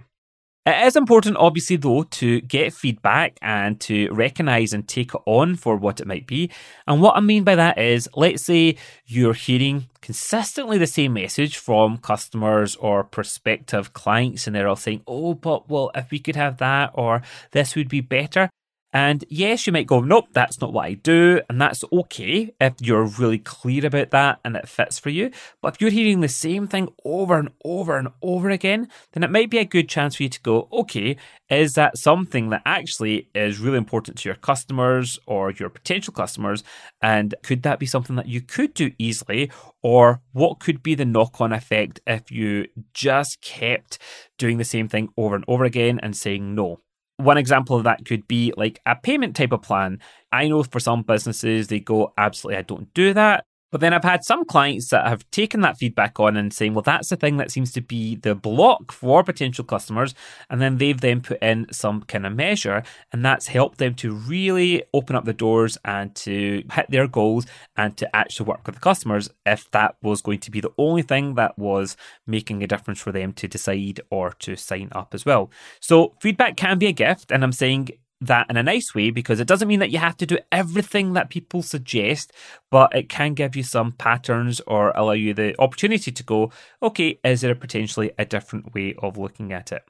It 0.70 0.86
is 0.86 0.96
important, 0.96 1.36
obviously, 1.38 1.78
though, 1.78 2.04
to 2.04 2.42
get 2.42 2.74
feedback 2.74 3.40
and 3.42 3.80
to 3.82 4.12
recognize 4.14 4.72
and 4.72 4.88
take 4.88 5.16
it 5.16 5.22
on 5.26 5.56
for 5.56 5.76
what 5.76 6.00
it 6.00 6.06
might 6.06 6.28
be. 6.28 6.52
And 6.86 7.02
what 7.02 7.18
I 7.18 7.22
mean 7.22 7.44
by 7.44 7.56
that 7.56 7.80
is, 7.80 8.08
let's 8.16 8.44
say 8.44 8.76
you're 9.08 9.34
hearing 9.34 9.88
consistently 10.02 10.78
the 10.78 10.86
same 10.86 11.14
message 11.14 11.58
from 11.58 11.98
customers 11.98 12.76
or 12.76 13.04
prospective 13.04 13.94
clients, 13.94 14.46
and 14.46 14.56
they're 14.56 14.68
all 14.68 14.76
saying, 14.76 15.02
Oh, 15.08 15.34
but 15.34 15.70
well, 15.70 15.90
if 15.96 16.12
we 16.12 16.20
could 16.20 16.36
have 16.36 16.58
that, 16.58 16.92
or 16.94 17.24
this 17.52 17.76
would 17.76 17.90
be 17.90 18.02
better. 18.02 18.50
And 18.92 19.24
yes, 19.30 19.68
you 19.68 19.74
might 19.74 19.86
go, 19.86 20.00
nope, 20.00 20.30
that's 20.34 20.60
not 20.60 20.74
what 20.74 20.86
I 20.86 20.94
do. 20.94 21.42
And 21.48 21.62
that's 21.62 21.84
okay 21.92 22.54
if 22.60 22.74
you're 22.82 23.06
really 23.06 23.38
clear 23.38 23.86
about 23.86 24.10
that 24.12 24.40
and 24.44 24.56
it 24.56 24.68
fits 24.68 24.98
for 24.98 25.10
you. 25.10 25.30
But 25.62 25.76
if 25.76 25.82
you're 25.82 25.92
hearing 25.92 26.22
the 26.22 26.28
same 26.28 26.68
thing 26.68 26.90
over 27.06 27.38
and 27.38 27.50
over 27.64 27.98
and 27.98 28.10
over 28.24 28.50
again, 28.50 28.88
then 29.12 29.24
it 29.24 29.32
might 29.32 29.52
be 29.52 29.60
a 29.60 29.66
good 29.66 29.90
chance 29.90 30.16
for 30.16 30.24
you 30.24 30.30
to 30.30 30.42
go, 30.42 30.68
okay, 30.72 31.18
is 31.50 31.74
that 31.74 31.98
something 32.00 32.50
that 32.50 32.64
actually 32.66 33.30
is 33.36 33.60
really 33.60 33.78
important 33.78 34.18
to 34.18 34.30
your 34.30 34.36
customers 34.36 35.20
or 35.28 35.52
your 35.52 35.70
potential 35.70 36.14
customers? 36.14 36.64
And 37.02 37.36
could 37.44 37.62
that 37.64 37.80
be 37.80 37.86
something 37.86 38.16
that 38.16 38.28
you 38.28 38.42
could 38.42 38.74
do 38.74 38.92
easily? 38.98 39.52
Or 39.84 40.22
what 40.34 40.60
could 40.60 40.82
be 40.82 40.96
the 40.96 41.06
knock 41.06 41.40
on 41.40 41.54
effect 41.54 42.00
if 42.08 42.32
you 42.32 42.68
just 42.94 43.40
kept 43.42 44.00
doing 44.40 44.58
the 44.58 44.66
same 44.66 44.88
thing 44.88 45.10
over 45.16 45.36
and 45.36 45.46
over 45.48 45.64
again 45.64 46.00
and 46.02 46.18
saying 46.18 46.56
no? 46.56 46.80
One 47.20 47.38
example 47.38 47.76
of 47.76 47.84
that 47.84 48.06
could 48.06 48.28
be 48.28 48.54
like 48.56 48.80
a 48.86 48.96
payment 48.96 49.36
type 49.36 49.52
of 49.52 49.62
plan. 49.62 50.00
I 50.32 50.48
know 50.48 50.64
for 50.64 50.80
some 50.80 51.04
businesses, 51.04 51.68
they 51.68 51.80
go, 51.80 52.14
absolutely, 52.18 52.58
I 52.58 52.62
don't 52.62 52.94
do 52.94 53.14
that. 53.14 53.46
But 53.72 53.82
then 53.82 53.94
I've 53.94 54.04
had 54.04 54.24
some 54.24 54.46
clients 54.46 54.90
that 54.90 55.08
have 55.08 55.30
taken 55.32 55.62
that 55.62 55.78
feedback 55.78 56.20
on 56.20 56.38
and 56.38 56.54
saying, 56.54 56.74
well, 56.74 56.82
that's 56.82 57.10
the 57.10 57.16
thing 57.16 57.38
that 57.38 57.52
seems 57.52 57.72
to 57.74 57.82
be 57.82 58.16
the 58.16 58.36
block 58.36 58.92
for 58.92 59.24
potential 59.24 59.64
customers. 59.64 60.16
And 60.50 60.62
then 60.62 60.78
they've 60.78 61.00
then 61.00 61.22
put 61.22 61.42
in 61.42 61.68
some 61.72 62.02
kind 62.04 62.26
of 62.26 62.36
measure, 62.36 62.84
and 63.12 63.24
that's 63.24 63.48
helped 63.48 63.78
them 63.78 63.96
to 63.96 64.14
really 64.14 64.84
open 64.94 65.16
up 65.16 65.26
the 65.26 65.34
doors 65.34 65.78
and 65.86 66.16
to 66.16 66.64
hit 66.72 66.88
their 66.90 67.08
goals 67.08 67.46
and 67.78 67.96
to 67.98 68.16
actually 68.16 68.48
work 68.48 68.66
with 68.66 68.76
the 68.76 68.82
customers 68.82 69.30
if 69.46 69.70
that 69.72 69.96
was 70.02 70.22
going 70.22 70.40
to 70.40 70.52
be 70.52 70.62
the 70.62 70.72
only 70.78 71.02
thing 71.02 71.36
that 71.36 71.58
was 71.58 71.96
making 72.26 72.64
a 72.64 72.68
difference 72.68 73.00
for 73.00 73.12
them 73.12 73.34
to 73.34 73.48
decide 73.48 74.00
or 74.10 74.32
to 74.40 74.56
sign 74.56 74.90
up 74.92 75.14
as 75.14 75.26
well. 75.26 75.52
So 75.80 76.16
feedback 76.22 76.58
can 76.58 76.78
be 76.78 76.88
a 76.88 76.92
gift. 76.92 77.32
And 77.32 77.44
I'm 77.44 77.52
saying 77.52 77.90
that 78.22 78.50
in 78.50 78.58
a 78.58 78.64
nice 78.64 78.94
way 78.94 79.12
because 79.12 79.40
it 79.40 79.48
doesn't 79.48 79.68
mean 79.68 79.80
that 79.80 79.92
you 79.92 79.98
have 79.98 80.18
to 80.18 80.26
do 80.26 80.38
everything 80.52 81.14
that 81.14 81.30
people 81.30 81.62
suggest, 81.62 82.34
but 82.70 82.94
it 82.96 83.10
can 83.10 83.34
give 83.34 83.56
you 83.56 83.64
some 83.64 83.94
patterns 83.94 84.62
or 84.68 84.92
allow 84.92 85.14
you 85.14 85.34
the 85.34 85.60
opportunity 85.60 86.12
to 86.12 86.24
go, 86.24 86.52
okay, 86.82 87.20
is 87.24 87.42
there 87.42 87.56
potentially 87.56 88.12
a 88.18 88.26
different 88.26 88.74
way 88.74 88.94
of 89.00 89.18
looking 89.18 89.54
at 89.54 89.72
it? 89.72 89.84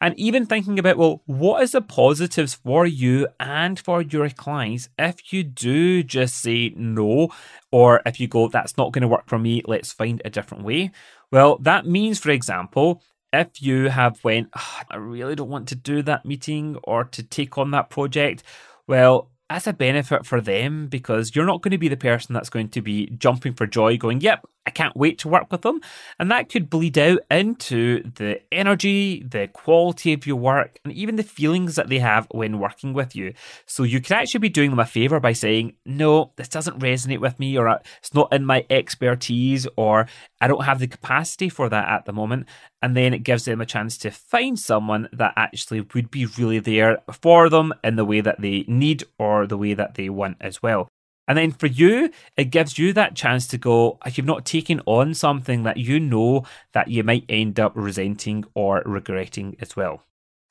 And 0.00 0.16
even 0.18 0.46
thinking 0.46 0.78
about, 0.78 0.96
well, 0.96 1.22
what 1.26 1.62
is 1.62 1.72
the 1.72 1.82
positives 1.82 2.54
for 2.54 2.86
you 2.86 3.26
and 3.40 3.78
for 3.78 4.00
your 4.00 4.30
clients 4.30 4.88
if 4.96 5.32
you 5.32 5.42
do 5.42 6.04
just 6.04 6.40
say 6.40 6.72
no, 6.76 7.30
or 7.72 8.00
if 8.06 8.20
you 8.20 8.28
go, 8.28 8.46
that's 8.48 8.76
not 8.76 8.92
going 8.92 9.02
to 9.02 9.08
work 9.08 9.28
for 9.28 9.40
me, 9.40 9.62
let's 9.66 9.92
find 9.92 10.22
a 10.24 10.30
different 10.30 10.62
way? 10.62 10.92
Well, 11.32 11.58
that 11.58 11.84
means, 11.84 12.20
for 12.20 12.30
example, 12.30 13.02
if 13.32 13.60
you 13.60 13.88
have 13.88 14.22
went, 14.24 14.48
oh, 14.56 14.80
I 14.90 14.96
really 14.96 15.34
don't 15.34 15.50
want 15.50 15.68
to 15.68 15.74
do 15.74 16.02
that 16.02 16.24
meeting 16.24 16.78
or 16.84 17.04
to 17.04 17.22
take 17.22 17.58
on 17.58 17.70
that 17.72 17.90
project, 17.90 18.42
well, 18.86 19.30
that's 19.48 19.66
a 19.66 19.72
benefit 19.72 20.26
for 20.26 20.40
them 20.40 20.88
because 20.88 21.34
you're 21.34 21.46
not 21.46 21.62
going 21.62 21.72
to 21.72 21.78
be 21.78 21.88
the 21.88 21.96
person 21.96 22.34
that's 22.34 22.50
going 22.50 22.68
to 22.70 22.82
be 22.82 23.06
jumping 23.18 23.54
for 23.54 23.66
joy, 23.66 23.96
going, 23.96 24.20
Yep, 24.20 24.46
can't 24.78 24.96
wait 24.96 25.18
to 25.18 25.28
work 25.28 25.50
with 25.50 25.62
them. 25.62 25.80
And 26.20 26.30
that 26.30 26.48
could 26.48 26.70
bleed 26.70 26.96
out 26.98 27.18
into 27.30 28.02
the 28.14 28.40
energy, 28.52 29.24
the 29.24 29.48
quality 29.48 30.12
of 30.12 30.24
your 30.24 30.36
work, 30.36 30.78
and 30.84 30.92
even 30.92 31.16
the 31.16 31.24
feelings 31.24 31.74
that 31.74 31.88
they 31.88 31.98
have 31.98 32.28
when 32.30 32.60
working 32.60 32.92
with 32.92 33.16
you. 33.16 33.34
So 33.66 33.82
you 33.82 34.00
could 34.00 34.12
actually 34.12 34.40
be 34.40 34.48
doing 34.48 34.70
them 34.70 34.78
a 34.78 34.86
favor 34.86 35.18
by 35.18 35.32
saying, 35.32 35.74
No, 35.84 36.30
this 36.36 36.48
doesn't 36.48 36.78
resonate 36.78 37.18
with 37.18 37.40
me, 37.40 37.58
or 37.58 37.66
uh, 37.66 37.78
it's 37.98 38.14
not 38.14 38.32
in 38.32 38.44
my 38.44 38.64
expertise, 38.70 39.66
or 39.76 40.06
I 40.40 40.46
don't 40.46 40.64
have 40.64 40.78
the 40.78 40.86
capacity 40.86 41.48
for 41.48 41.68
that 41.68 41.88
at 41.88 42.04
the 42.04 42.12
moment. 42.12 42.46
and 42.80 42.96
then 42.96 43.12
it 43.12 43.24
gives 43.24 43.44
them 43.44 43.60
a 43.60 43.66
chance 43.66 43.98
to 43.98 44.10
find 44.10 44.56
someone 44.56 45.08
that 45.12 45.32
actually 45.36 45.80
would 45.94 46.10
be 46.12 46.26
really 46.38 46.60
there 46.60 46.98
for 47.10 47.48
them 47.48 47.74
in 47.82 47.96
the 47.96 48.04
way 48.04 48.20
that 48.20 48.40
they 48.40 48.64
need 48.68 49.02
or 49.18 49.46
the 49.48 49.58
way 49.58 49.74
that 49.74 49.96
they 49.96 50.08
want 50.08 50.36
as 50.40 50.62
well. 50.62 50.88
And 51.28 51.36
then 51.36 51.52
for 51.52 51.66
you, 51.66 52.10
it 52.38 52.46
gives 52.46 52.78
you 52.78 52.94
that 52.94 53.14
chance 53.14 53.46
to 53.48 53.58
go, 53.58 53.98
you've 54.12 54.26
not 54.26 54.46
taken 54.46 54.80
on 54.86 55.12
something 55.12 55.62
that 55.64 55.76
you 55.76 56.00
know 56.00 56.44
that 56.72 56.88
you 56.88 57.04
might 57.04 57.26
end 57.28 57.60
up 57.60 57.72
resenting 57.76 58.44
or 58.54 58.82
regretting 58.86 59.54
as 59.60 59.76
well. 59.76 60.02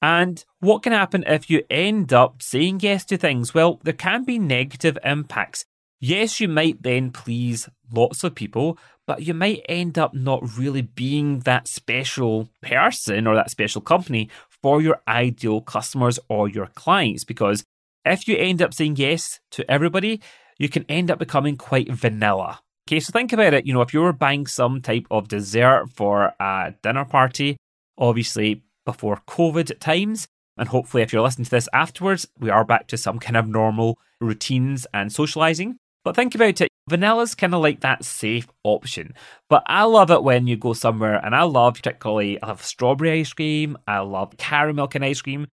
And 0.03 0.45
what 0.59 0.83
can 0.83 0.93
happen 0.93 1.23
if 1.25 1.49
you 1.49 1.63
end 1.71 2.13
up 2.13 2.43
saying 2.43 2.81
yes 2.83 3.03
to 3.05 3.17
things? 3.17 3.55
Well, 3.55 3.79
there 3.83 3.93
can 3.93 4.23
be 4.23 4.37
negative 4.37 4.99
impacts. 5.03 5.65
Yes, 5.99 6.39
you 6.39 6.47
might 6.47 6.83
then 6.83 7.09
please 7.09 7.67
lots 7.91 8.23
of 8.23 8.35
people, 8.35 8.77
but 9.07 9.23
you 9.23 9.33
might 9.33 9.65
end 9.67 9.97
up 9.97 10.13
not 10.13 10.57
really 10.57 10.83
being 10.83 11.39
that 11.39 11.67
special 11.67 12.49
person 12.61 13.25
or 13.25 13.33
that 13.33 13.49
special 13.49 13.81
company 13.81 14.29
for 14.61 14.79
your 14.79 15.01
ideal 15.07 15.61
customers 15.61 16.19
or 16.29 16.47
your 16.47 16.67
clients. 16.67 17.23
Because 17.23 17.63
if 18.05 18.27
you 18.27 18.37
end 18.37 18.61
up 18.61 18.75
saying 18.75 18.97
yes 18.97 19.39
to 19.51 19.69
everybody, 19.69 20.21
you 20.57 20.69
can 20.69 20.85
end 20.89 21.11
up 21.11 21.19
becoming 21.19 21.57
quite 21.57 21.91
vanilla. 21.91 22.59
Okay, 22.87 22.99
so 22.99 23.11
think 23.11 23.33
about 23.33 23.53
it. 23.53 23.65
You 23.65 23.73
know, 23.73 23.81
if 23.81 23.93
you 23.93 24.01
were 24.01 24.13
buying 24.13 24.47
some 24.47 24.81
type 24.81 25.07
of 25.11 25.27
dessert 25.27 25.89
for 25.93 26.33
a 26.39 26.73
dinner 26.81 27.05
party, 27.05 27.57
obviously 27.97 28.63
before 28.85 29.21
COVID 29.27 29.79
times, 29.79 30.27
and 30.57 30.69
hopefully 30.69 31.03
if 31.03 31.11
you're 31.11 31.21
listening 31.21 31.45
to 31.45 31.51
this 31.51 31.69
afterwards, 31.73 32.27
we 32.39 32.49
are 32.49 32.63
back 32.63 32.87
to 32.87 32.97
some 32.97 33.19
kind 33.19 33.37
of 33.37 33.47
normal 33.47 33.99
routines 34.21 34.87
and 34.93 35.11
socializing. 35.11 35.77
But 36.03 36.15
think 36.15 36.33
about 36.33 36.61
it 36.61 36.69
vanilla's 36.87 37.35
kind 37.35 37.53
of 37.53 37.61
like 37.61 37.81
that 37.81 38.03
safe 38.03 38.47
option. 38.63 39.13
But 39.49 39.63
I 39.67 39.83
love 39.83 40.09
it 40.09 40.23
when 40.23 40.47
you 40.47 40.57
go 40.57 40.73
somewhere, 40.73 41.23
and 41.23 41.35
I 41.35 41.43
love 41.43 41.75
particularly, 41.75 42.41
I 42.41 42.47
love 42.47 42.63
strawberry 42.63 43.19
ice 43.19 43.33
cream, 43.33 43.77
I 43.87 43.99
love 43.99 44.37
caramel 44.37 44.87
kind 44.87 45.05
ice 45.05 45.21
cream. 45.21 45.47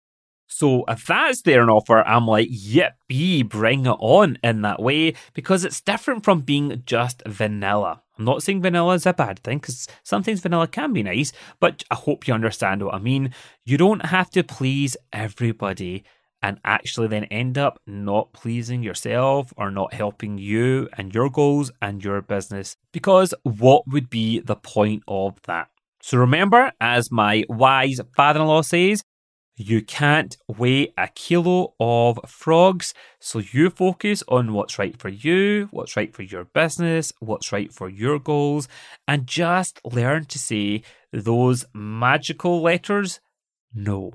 So 0.47 0.85
if 0.89 1.07
that's 1.07 1.43
there 1.43 1.63
an 1.63 1.71
offer, 1.71 2.03
I'm 2.07 2.27
like, 2.27 2.49
yippee, 2.49 3.49
bring 3.49 3.87
it 3.87 3.97
on 3.99 4.39
in 4.43 4.63
that 4.63 4.81
way 4.81 5.15
because 5.33 5.65
it's 5.65 5.81
different 5.81 6.25
from 6.25 6.43
being 6.43 6.83
just 6.87 7.23
vanilla. 7.27 8.03
I'm 8.19 8.25
not 8.25 8.43
saying 8.43 8.63
vanilla 8.63 8.95
is 8.95 9.07
a 9.07 9.13
bad 9.13 9.41
thing 9.41 9.59
because 9.59 9.89
sometimes 10.05 10.41
vanilla 10.41 10.69
can 10.69 10.93
be 10.93 11.03
nice, 11.03 11.33
but 11.59 11.83
I 11.91 11.97
hope 11.97 12.29
you 12.29 12.35
understand 12.35 12.85
what 12.85 12.95
I 12.95 12.99
mean. 12.99 13.35
You 13.65 13.77
don't 13.77 14.07
have 14.07 14.31
to 14.31 14.45
please 14.45 14.97
everybody 15.13 16.05
and 16.45 16.61
actually 16.63 17.09
then 17.09 17.25
end 17.25 17.57
up 17.57 17.81
not 17.87 18.33
pleasing 18.35 18.83
yourself 18.83 19.53
or 19.57 19.71
not 19.71 19.95
helping 19.95 20.37
you 20.37 20.89
and 20.99 21.15
your 21.15 21.31
goals 21.31 21.73
and 21.81 22.05
your 22.05 22.21
business. 22.21 22.77
Because 22.93 23.33
what 23.45 23.89
would 23.89 24.11
be 24.11 24.41
the 24.41 24.57
point 24.57 25.03
of 25.09 25.41
that? 25.47 25.69
So 26.03 26.19
remember, 26.19 26.71
as 26.83 27.11
my 27.11 27.45
wise 27.49 27.99
father 28.15 28.41
in 28.41 28.47
law 28.47 28.61
says, 28.61 29.03
you 29.57 29.83
can't 29.83 30.37
weigh 30.49 30.93
a 30.99 31.09
kilo 31.15 31.75
of 31.79 32.19
frogs. 32.27 32.93
So 33.21 33.39
you 33.39 33.71
focus 33.71 34.23
on 34.29 34.53
what's 34.53 34.79
right 34.79 34.97
for 34.99 35.09
you, 35.09 35.69
what's 35.71 35.97
right 35.97 36.15
for 36.15 36.23
your 36.23 36.45
business, 36.45 37.13
what's 37.21 37.53
right 37.53 37.73
for 37.73 37.89
your 37.89 38.19
goals, 38.19 38.69
and 39.07 39.27
just 39.27 39.81
learn 39.85 40.25
to 40.27 40.39
say 40.39 40.83
those 41.13 41.65
magical 41.73 42.63
letters 42.63 43.21
no. 43.75 44.13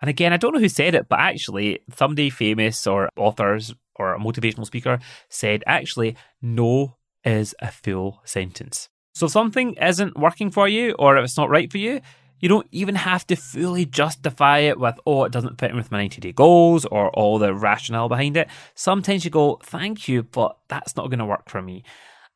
And 0.00 0.10
again, 0.10 0.32
I 0.32 0.36
don't 0.36 0.54
know 0.54 0.60
who 0.60 0.68
said 0.68 0.94
it, 0.94 1.08
but 1.08 1.20
actually, 1.20 1.80
somebody 1.94 2.30
famous 2.30 2.86
or 2.86 3.08
authors 3.16 3.74
or 3.96 4.14
a 4.14 4.18
motivational 4.18 4.66
speaker 4.66 4.98
said 5.28 5.62
actually, 5.66 6.16
no 6.42 6.96
is 7.24 7.54
a 7.60 7.70
full 7.70 8.20
sentence. 8.24 8.88
So 9.14 9.26
if 9.26 9.32
something 9.32 9.74
isn't 9.74 10.18
working 10.18 10.50
for 10.50 10.68
you 10.68 10.92
or 10.98 11.16
if 11.16 11.24
it's 11.24 11.36
not 11.36 11.48
right 11.48 11.70
for 11.70 11.78
you, 11.78 12.00
you 12.44 12.48
don't 12.50 12.68
even 12.72 12.94
have 12.94 13.26
to 13.26 13.36
fully 13.36 13.86
justify 13.86 14.58
it 14.58 14.78
with, 14.78 14.96
oh, 15.06 15.24
it 15.24 15.32
doesn't 15.32 15.58
fit 15.58 15.70
in 15.70 15.78
with 15.78 15.90
my 15.90 15.96
90 15.96 16.20
day 16.20 16.32
goals 16.32 16.84
or 16.84 17.08
all 17.12 17.38
the 17.38 17.54
rationale 17.54 18.06
behind 18.06 18.36
it. 18.36 18.50
Sometimes 18.74 19.24
you 19.24 19.30
go, 19.30 19.58
thank 19.62 20.08
you, 20.08 20.24
but 20.24 20.58
that's 20.68 20.94
not 20.94 21.08
going 21.08 21.20
to 21.20 21.24
work 21.24 21.48
for 21.48 21.62
me. 21.62 21.84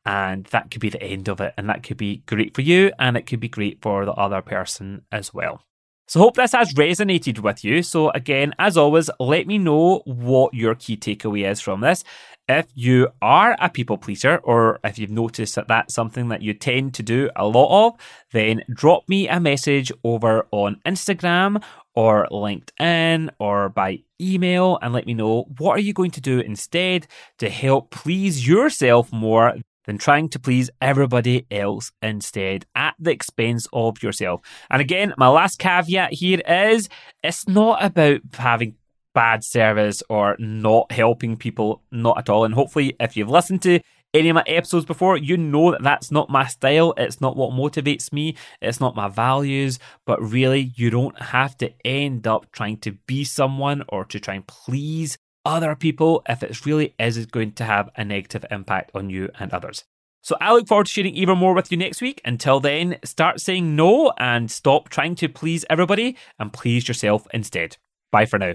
And 0.07 0.45
that 0.45 0.71
could 0.71 0.81
be 0.81 0.89
the 0.89 1.03
end 1.03 1.29
of 1.29 1.39
it. 1.39 1.53
And 1.59 1.69
that 1.69 1.83
could 1.83 1.97
be 1.97 2.23
great 2.25 2.55
for 2.55 2.61
you 2.61 2.91
and 2.97 3.17
it 3.17 3.27
could 3.27 3.39
be 3.39 3.49
great 3.49 3.83
for 3.83 4.03
the 4.03 4.13
other 4.13 4.41
person 4.41 5.03
as 5.11 5.31
well. 5.31 5.61
So, 6.09 6.19
hope 6.21 6.37
this 6.37 6.53
has 6.53 6.73
resonated 6.73 7.37
with 7.37 7.63
you. 7.63 7.83
So, 7.83 8.09
again, 8.09 8.55
as 8.57 8.77
always, 8.77 9.11
let 9.19 9.45
me 9.45 9.59
know 9.59 10.01
what 10.05 10.55
your 10.55 10.73
key 10.73 10.97
takeaway 10.97 11.47
is 11.47 11.61
from 11.61 11.81
this. 11.81 12.03
If 12.47 12.65
you 12.73 13.09
are 13.21 13.55
a 13.59 13.69
people 13.69 13.99
pleaser, 13.99 14.37
or 14.37 14.79
if 14.83 14.97
you've 14.97 15.11
noticed 15.11 15.53
that 15.53 15.67
that's 15.67 15.93
something 15.93 16.29
that 16.29 16.41
you 16.41 16.55
tend 16.55 16.95
to 16.95 17.03
do 17.03 17.29
a 17.35 17.47
lot 17.47 17.89
of, 17.89 17.99
then 18.31 18.63
drop 18.73 19.07
me 19.07 19.27
a 19.27 19.39
message 19.39 19.91
over 20.03 20.47
on 20.49 20.81
Instagram 20.83 21.61
or 21.93 22.27
LinkedIn 22.31 23.29
or 23.37 23.69
by 23.69 23.99
email 24.19 24.79
and 24.81 24.93
let 24.93 25.05
me 25.05 25.13
know 25.13 25.45
what 25.59 25.77
are 25.77 25.81
you 25.81 25.93
going 25.93 26.11
to 26.11 26.21
do 26.21 26.39
instead 26.39 27.05
to 27.37 27.49
help 27.49 27.91
please 27.91 28.47
yourself 28.47 29.11
more 29.11 29.53
than 29.89 29.97
trying 29.97 30.29
to 30.29 30.37
please 30.37 30.69
everybody 30.79 31.47
else 31.49 31.91
instead 32.03 32.63
at 32.75 32.93
the 32.99 33.09
expense 33.09 33.65
of 33.73 34.03
yourself. 34.03 34.39
And 34.69 34.83
again, 34.83 35.15
my 35.17 35.29
last 35.29 35.57
caveat 35.57 36.13
here 36.13 36.41
is 36.47 36.87
it's 37.23 37.47
not 37.47 37.83
about 37.83 38.21
having 38.35 38.75
bad 39.15 39.43
service 39.43 40.03
or 40.07 40.35
not 40.37 40.91
helping 40.91 41.37
people, 41.37 41.81
not 41.91 42.19
at 42.19 42.29
all. 42.29 42.45
And 42.45 42.53
hopefully, 42.53 42.95
if 42.99 43.17
you've 43.17 43.31
listened 43.31 43.63
to 43.63 43.79
any 44.13 44.29
of 44.29 44.35
my 44.35 44.43
episodes 44.45 44.85
before, 44.85 45.17
you 45.17 45.37
know 45.37 45.71
that 45.71 45.81
that's 45.81 46.11
not 46.11 46.29
my 46.29 46.45
style. 46.45 46.93
It's 46.95 47.19
not 47.19 47.35
what 47.35 47.49
motivates 47.49 48.13
me. 48.13 48.37
It's 48.61 48.79
not 48.79 48.95
my 48.95 49.07
values. 49.07 49.79
But 50.05 50.21
really, 50.21 50.71
you 50.75 50.91
don't 50.91 51.19
have 51.19 51.57
to 51.57 51.73
end 51.83 52.27
up 52.27 52.51
trying 52.51 52.77
to 52.81 52.91
be 53.07 53.23
someone 53.23 53.81
or 53.89 54.05
to 54.05 54.19
try 54.19 54.35
and 54.35 54.45
please 54.45 55.17
other 55.49 55.75
people 55.75 56.21
if 56.29 56.43
it 56.43 56.65
really 56.65 56.93
is 56.99 57.25
going 57.25 57.53
to 57.53 57.63
have 57.63 57.89
a 57.97 58.05
negative 58.05 58.45
impact 58.51 58.91
on 58.93 59.09
you 59.09 59.29
and 59.39 59.51
others. 59.51 59.83
So 60.21 60.35
I 60.39 60.53
look 60.53 60.67
forward 60.67 60.85
to 60.85 60.91
sharing 60.91 61.15
even 61.15 61.37
more 61.37 61.55
with 61.55 61.71
you 61.71 61.77
next 61.77 62.01
week. 62.01 62.21
Until 62.23 62.59
then, 62.59 62.97
start 63.03 63.41
saying 63.41 63.75
no 63.75 64.13
and 64.17 64.51
stop 64.51 64.89
trying 64.89 65.15
to 65.15 65.27
please 65.27 65.65
everybody 65.69 66.15
and 66.37 66.53
please 66.53 66.87
yourself 66.87 67.25
instead. 67.33 67.77
Bye 68.11 68.25
for 68.25 68.37
now. 68.37 68.53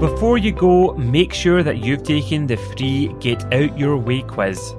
Before 0.00 0.36
you 0.36 0.52
go, 0.52 0.94
make 0.94 1.32
sure 1.32 1.62
that 1.62 1.78
you've 1.78 2.02
taken 2.02 2.46
the 2.46 2.56
free 2.56 3.14
Get 3.20 3.44
Out 3.54 3.78
Your 3.78 3.96
Way 3.96 4.22
quiz. 4.22 4.74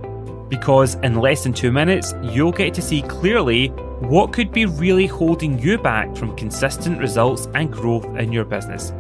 Because 0.50 0.96
in 0.96 1.16
less 1.16 1.44
than 1.44 1.54
two 1.54 1.72
minutes, 1.72 2.14
you'll 2.22 2.52
get 2.52 2.74
to 2.74 2.82
see 2.82 3.02
clearly 3.04 3.68
what 4.02 4.34
could 4.34 4.52
be 4.52 4.66
really 4.66 5.08
holding 5.08 5.58
you 5.60 5.78
back 5.78 6.16
from 6.16 6.36
consistent 6.36 7.00
results 7.00 7.48
and 7.56 7.72
growth 7.72 8.06
in 8.18 8.32
your 8.32 8.46
business. 8.46 8.92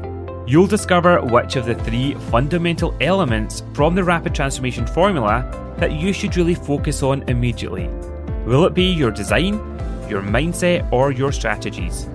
You'll 0.51 0.67
discover 0.67 1.21
which 1.21 1.55
of 1.55 1.65
the 1.65 1.75
three 1.75 2.13
fundamental 2.29 2.93
elements 2.99 3.63
from 3.73 3.95
the 3.95 4.03
Rapid 4.03 4.35
Transformation 4.35 4.85
Formula 4.85 5.49
that 5.77 5.93
you 5.93 6.11
should 6.11 6.35
really 6.35 6.55
focus 6.55 7.03
on 7.03 7.23
immediately. 7.29 7.87
Will 8.45 8.65
it 8.65 8.73
be 8.73 8.91
your 8.91 9.11
design, 9.11 9.53
your 10.09 10.21
mindset, 10.21 10.91
or 10.91 11.13
your 11.13 11.31
strategies? 11.31 12.09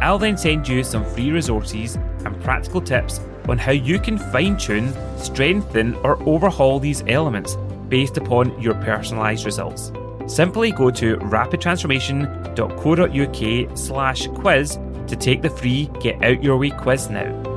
I'll 0.00 0.16
then 0.16 0.38
send 0.38 0.66
you 0.66 0.82
some 0.82 1.04
free 1.04 1.30
resources 1.30 1.96
and 2.24 2.42
practical 2.42 2.80
tips 2.80 3.20
on 3.50 3.58
how 3.58 3.72
you 3.72 3.98
can 3.98 4.16
fine 4.16 4.56
tune, 4.56 4.94
strengthen, 5.18 5.94
or 5.96 6.16
overhaul 6.26 6.80
these 6.80 7.04
elements 7.06 7.58
based 7.90 8.16
upon 8.16 8.58
your 8.58 8.76
personalised 8.76 9.44
results. 9.44 9.92
Simply 10.26 10.72
go 10.72 10.90
to 10.92 11.18
rapidtransformation.co.uk 11.18 13.78
slash 13.78 14.26
quiz 14.28 14.78
to 15.06 15.16
take 15.16 15.42
the 15.42 15.50
free 15.50 15.90
Get 16.00 16.24
Out 16.24 16.42
Your 16.42 16.56
Way 16.56 16.70
quiz 16.70 17.10
now. 17.10 17.47